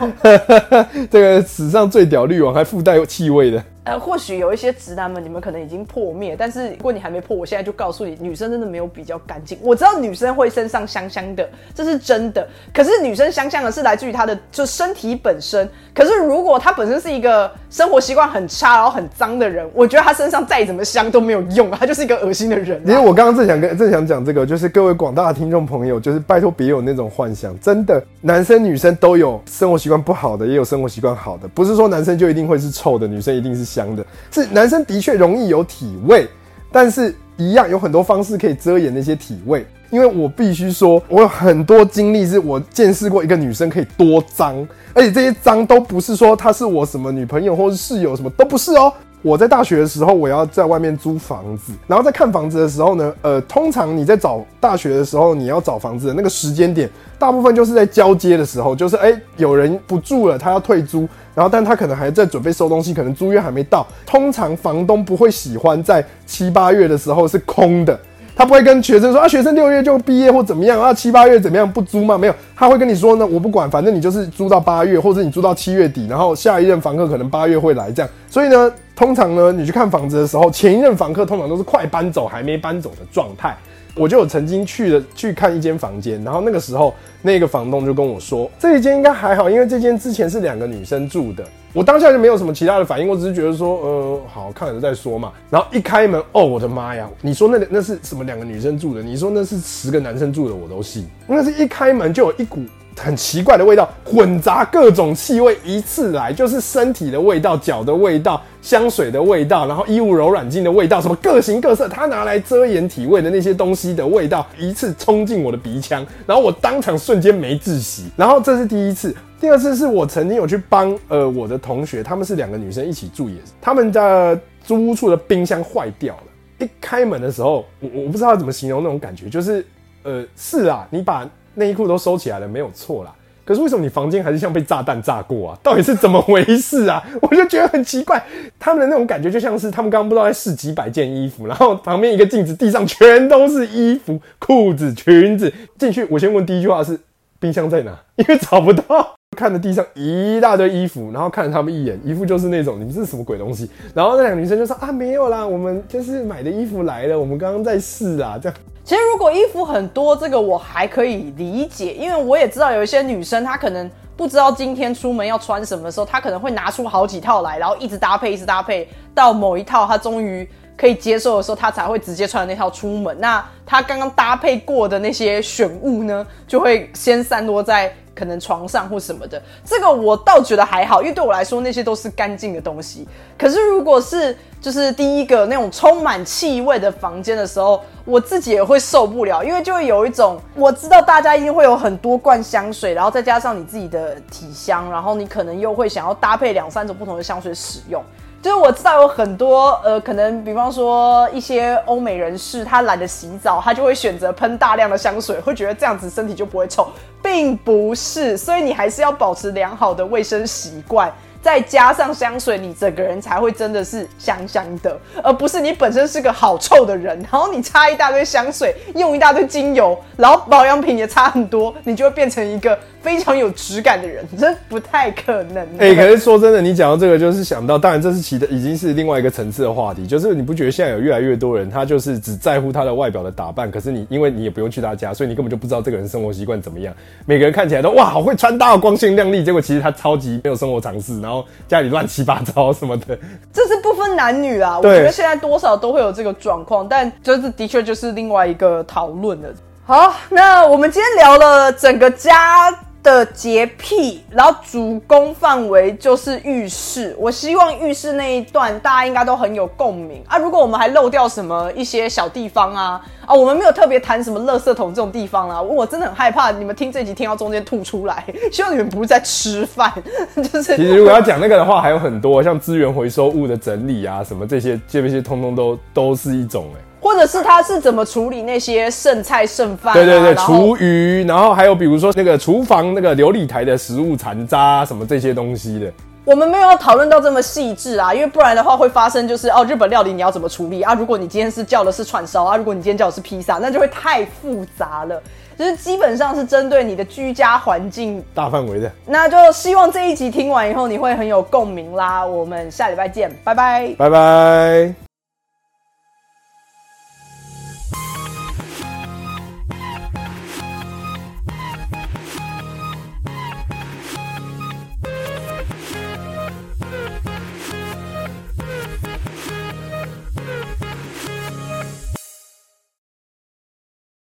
[1.10, 3.64] 这个史上最屌滤网还附带气味的。
[3.86, 9.58] 呃，或许有一些直男们，你们可能已经破灭，但是如果你还没破，我现在就告诉你，女生真的没有比较干净。
[9.62, 12.48] 我知道女生会身上香香的，这是真的。
[12.74, 15.70] 可是女生香香的是来自于她的就身体本身。
[15.94, 22.82] 可是如果她本身是一个生活习惯很差，然后很脏的人，我觉得她身上再怎么香都没有用，她就是一个恶心的人。
[22.86, 33.73] 因为我刚刚正想跟正想讲这个，就是各位广大的听众朋友，就是拜托别有那种幻想，真的，男生女生都有生活习惯不好的，也有生活习惯好的，不是说男生就一定会是臭的，女生一定是。
[33.74, 36.28] 香的是男生的确容易有体味，
[36.72, 39.66] 但是一样有很多方式可以遮掩那些体味。
[39.90, 48.92] 因为我必须说，我有很多经历是我见识过一个女生可以多脏，而且这些脏都不是说她是我什么女朋友或是室友，什么都不是哦。
[49.24, 63.88] 我在大学的时候，我要在外面租房子，然后在看房子的时候呢，呃，通常你在找大学的时候，你要找房子的那个时间点，大部分就是在交接的时候，就是哎，有人不住了，他要退租，然后但他可能还在准备收东西，可能租约还没到。
[64.06, 67.98] 通常房东不会喜欢在七八月的时候是空的，
[68.36, 72.18] 他不会跟学生说啊，学生六月就毕业或怎么样啊，七八月怎么样不租吗？
[72.18, 78.12] 没有，他会跟你说呢，我不管，反正你就是租到八月，或者你租到七月底，然后下一任房客可能八月会来这样。
[78.30, 83.56] 所以呢，通常呢，你去看房子的时候，前一任房客通常都是快搬走还没搬走的状态。
[83.96, 91.44] 我就有曾经去了去看一间房间，然后那个时候那个房东就跟我说，这一间应该还好，因为这间之前是两个女生住的。
[91.74, 95.32] 我当下就没有什么其他的反应，我只是觉得说，呃，好看了再说嘛。
[95.50, 97.08] 然后一开门，哦，我的妈呀！
[97.22, 99.02] 你说那那是什么两个女生住的？
[99.04, 101.08] 你说那是十个男生住的，我都信。
[101.28, 102.62] 那是一开门就有一股。
[102.98, 118.06] 很奇怪的味道，混杂各种气味一次来，就是身体的味道、脚的味道、香水的味道，然后衣物柔软巾的味道，什么各形各色，他拿来遮掩体味的那些东西的味道，一次冲进我的鼻腔，然后我当场瞬间没窒息。
[118.16, 129.66] 然后这是第一次，第二次是我曾经有去帮呃我的同学，他们是两个女生一起住，也他们的租屋处的冰箱坏掉了，一开门的时候，我我不知道怎么形容那种感觉，就是
[130.04, 131.28] 呃是啊，你把。
[131.56, 133.14] 内衣裤都收起来了，没有错啦。
[133.46, 135.60] 可是为什么你房间还是像被炸弹炸过啊？
[135.62, 137.04] 到底是怎么回事啊？
[137.22, 138.24] 我就觉得很奇怪。
[138.58, 145.52] 他们的那种感觉就像是他们刚刚不知道在试几百件衣服，然后旁边一个镜子，地上全都是衣服、裤子、裙子。
[145.78, 146.98] 进去，我先问第一句话是：
[147.38, 148.00] 冰箱在哪？
[148.16, 149.14] 因为找不到。
[149.36, 153.68] 看着地上一大堆衣服，然后看了他们一眼，一副就是那种你们是什么鬼东西。
[153.94, 158.58] 然后那两个女生就说：啊，没有啦，我们就是买的衣服来了，我们刚刚在试啊，这样。
[158.84, 170.48] 其实如果衣服很多，这个我还可以理解，因为我也知道有一些女生她可能不知道今天出门要穿什么时候，她可能会拿出好几套来，然后一直搭配，一直搭配，到某一套她终于
[170.78, 173.16] 可以接受的时候，他才会直接穿那套出门。
[173.20, 177.94] 那他刚刚搭配过的那些选物呢，就会先散落在。
[178.16, 183.08] 可能床上或什么的，这个我倒觉得还好，因为对我来说那些都是干净的东西。
[183.36, 198.00] 可是如果是就是第一个那种充满气味的房间的时候，我自己也会受不了，因为就会有一种我知道大家一定会有很多罐香水，然后再加上你自己的体香，然后你可能又会想要搭配两三种不同的香水使用。
[198.44, 206.86] 就是我知道有很多呃，可能比方说一些欧美人士，他懒得洗澡，他就会选择喷大量的香水，会觉得这样子身体就不会臭，
[207.22, 211.10] 并不是，所以你还是要保持良好的卫生习惯。
[211.44, 225.68] 再加上香水，你整个人才会真的是香香的，而不是你本身是个好臭的人，然后你擦一大堆香水，用一大堆精油，然后保养品也擦很多，你就会变成一个非常有质感的人，这不太可能。
[225.80, 236.94] 哎，可是说真的，你讲到这个，就是想到，当然这是其的，已经是另外一个层次的话题，就是你不觉得现在有越来越多人，他就是只在乎他的外表的打扮，可是你因为你也不用去他家，所以你根本就不知道这个人生活习惯怎么样。
[237.26, 241.33] 每个人看起来都哇，好会穿搭，光鲜亮丽，结果其实他超级没有生活常识，然后。
[241.68, 243.18] 家里乱七八糟什么的，
[243.54, 244.78] 这是不分男女啊。
[244.78, 249.50] 我觉得现在多少都会有这个状况，但就是的确就是另外一个讨论了。
[249.86, 252.70] 好，那我们今天聊了整个家。
[253.04, 257.14] 的洁癖，然后主攻范围就是浴室。
[257.20, 260.38] 我希望浴室那一段大家应该都很有共鸣啊。
[260.38, 268.26] 如果我们还漏掉什么一些小地方啊啊，我们没有特别谈什么垃圾桶这种地方啊，我真的很害怕你们听这集听到中间吐出来。
[268.52, 269.92] 希望你们不是在吃饭，
[270.36, 270.78] 就是。
[270.78, 276.93] 其实如果要讲那个的话，还有很多像资源回收物的整理啊，什么这些这些通通都都是一种哎。
[277.04, 279.94] 或者是他是怎么处理那些剩菜剩饭？
[279.94, 285.92] 对对对，厨余，然后还有比如说那个厨房那个琉璃台的食物残渣什么这些东西的。
[286.26, 290.94] 我们没有讨论到这么细致啊，因为不然的话会发生就是哦，日本料理你要怎么处理啊？
[290.94, 295.22] 如果你今天是叫的是串烧啊，如果你今天叫的是披萨，那就会太复杂了。
[295.58, 298.90] 就是基本上是针对你的居家环境大范围的。
[299.06, 302.26] 那就希望这一集听完以后你会很有共鸣啦。
[302.26, 305.13] 我们下礼拜见，拜拜，拜拜。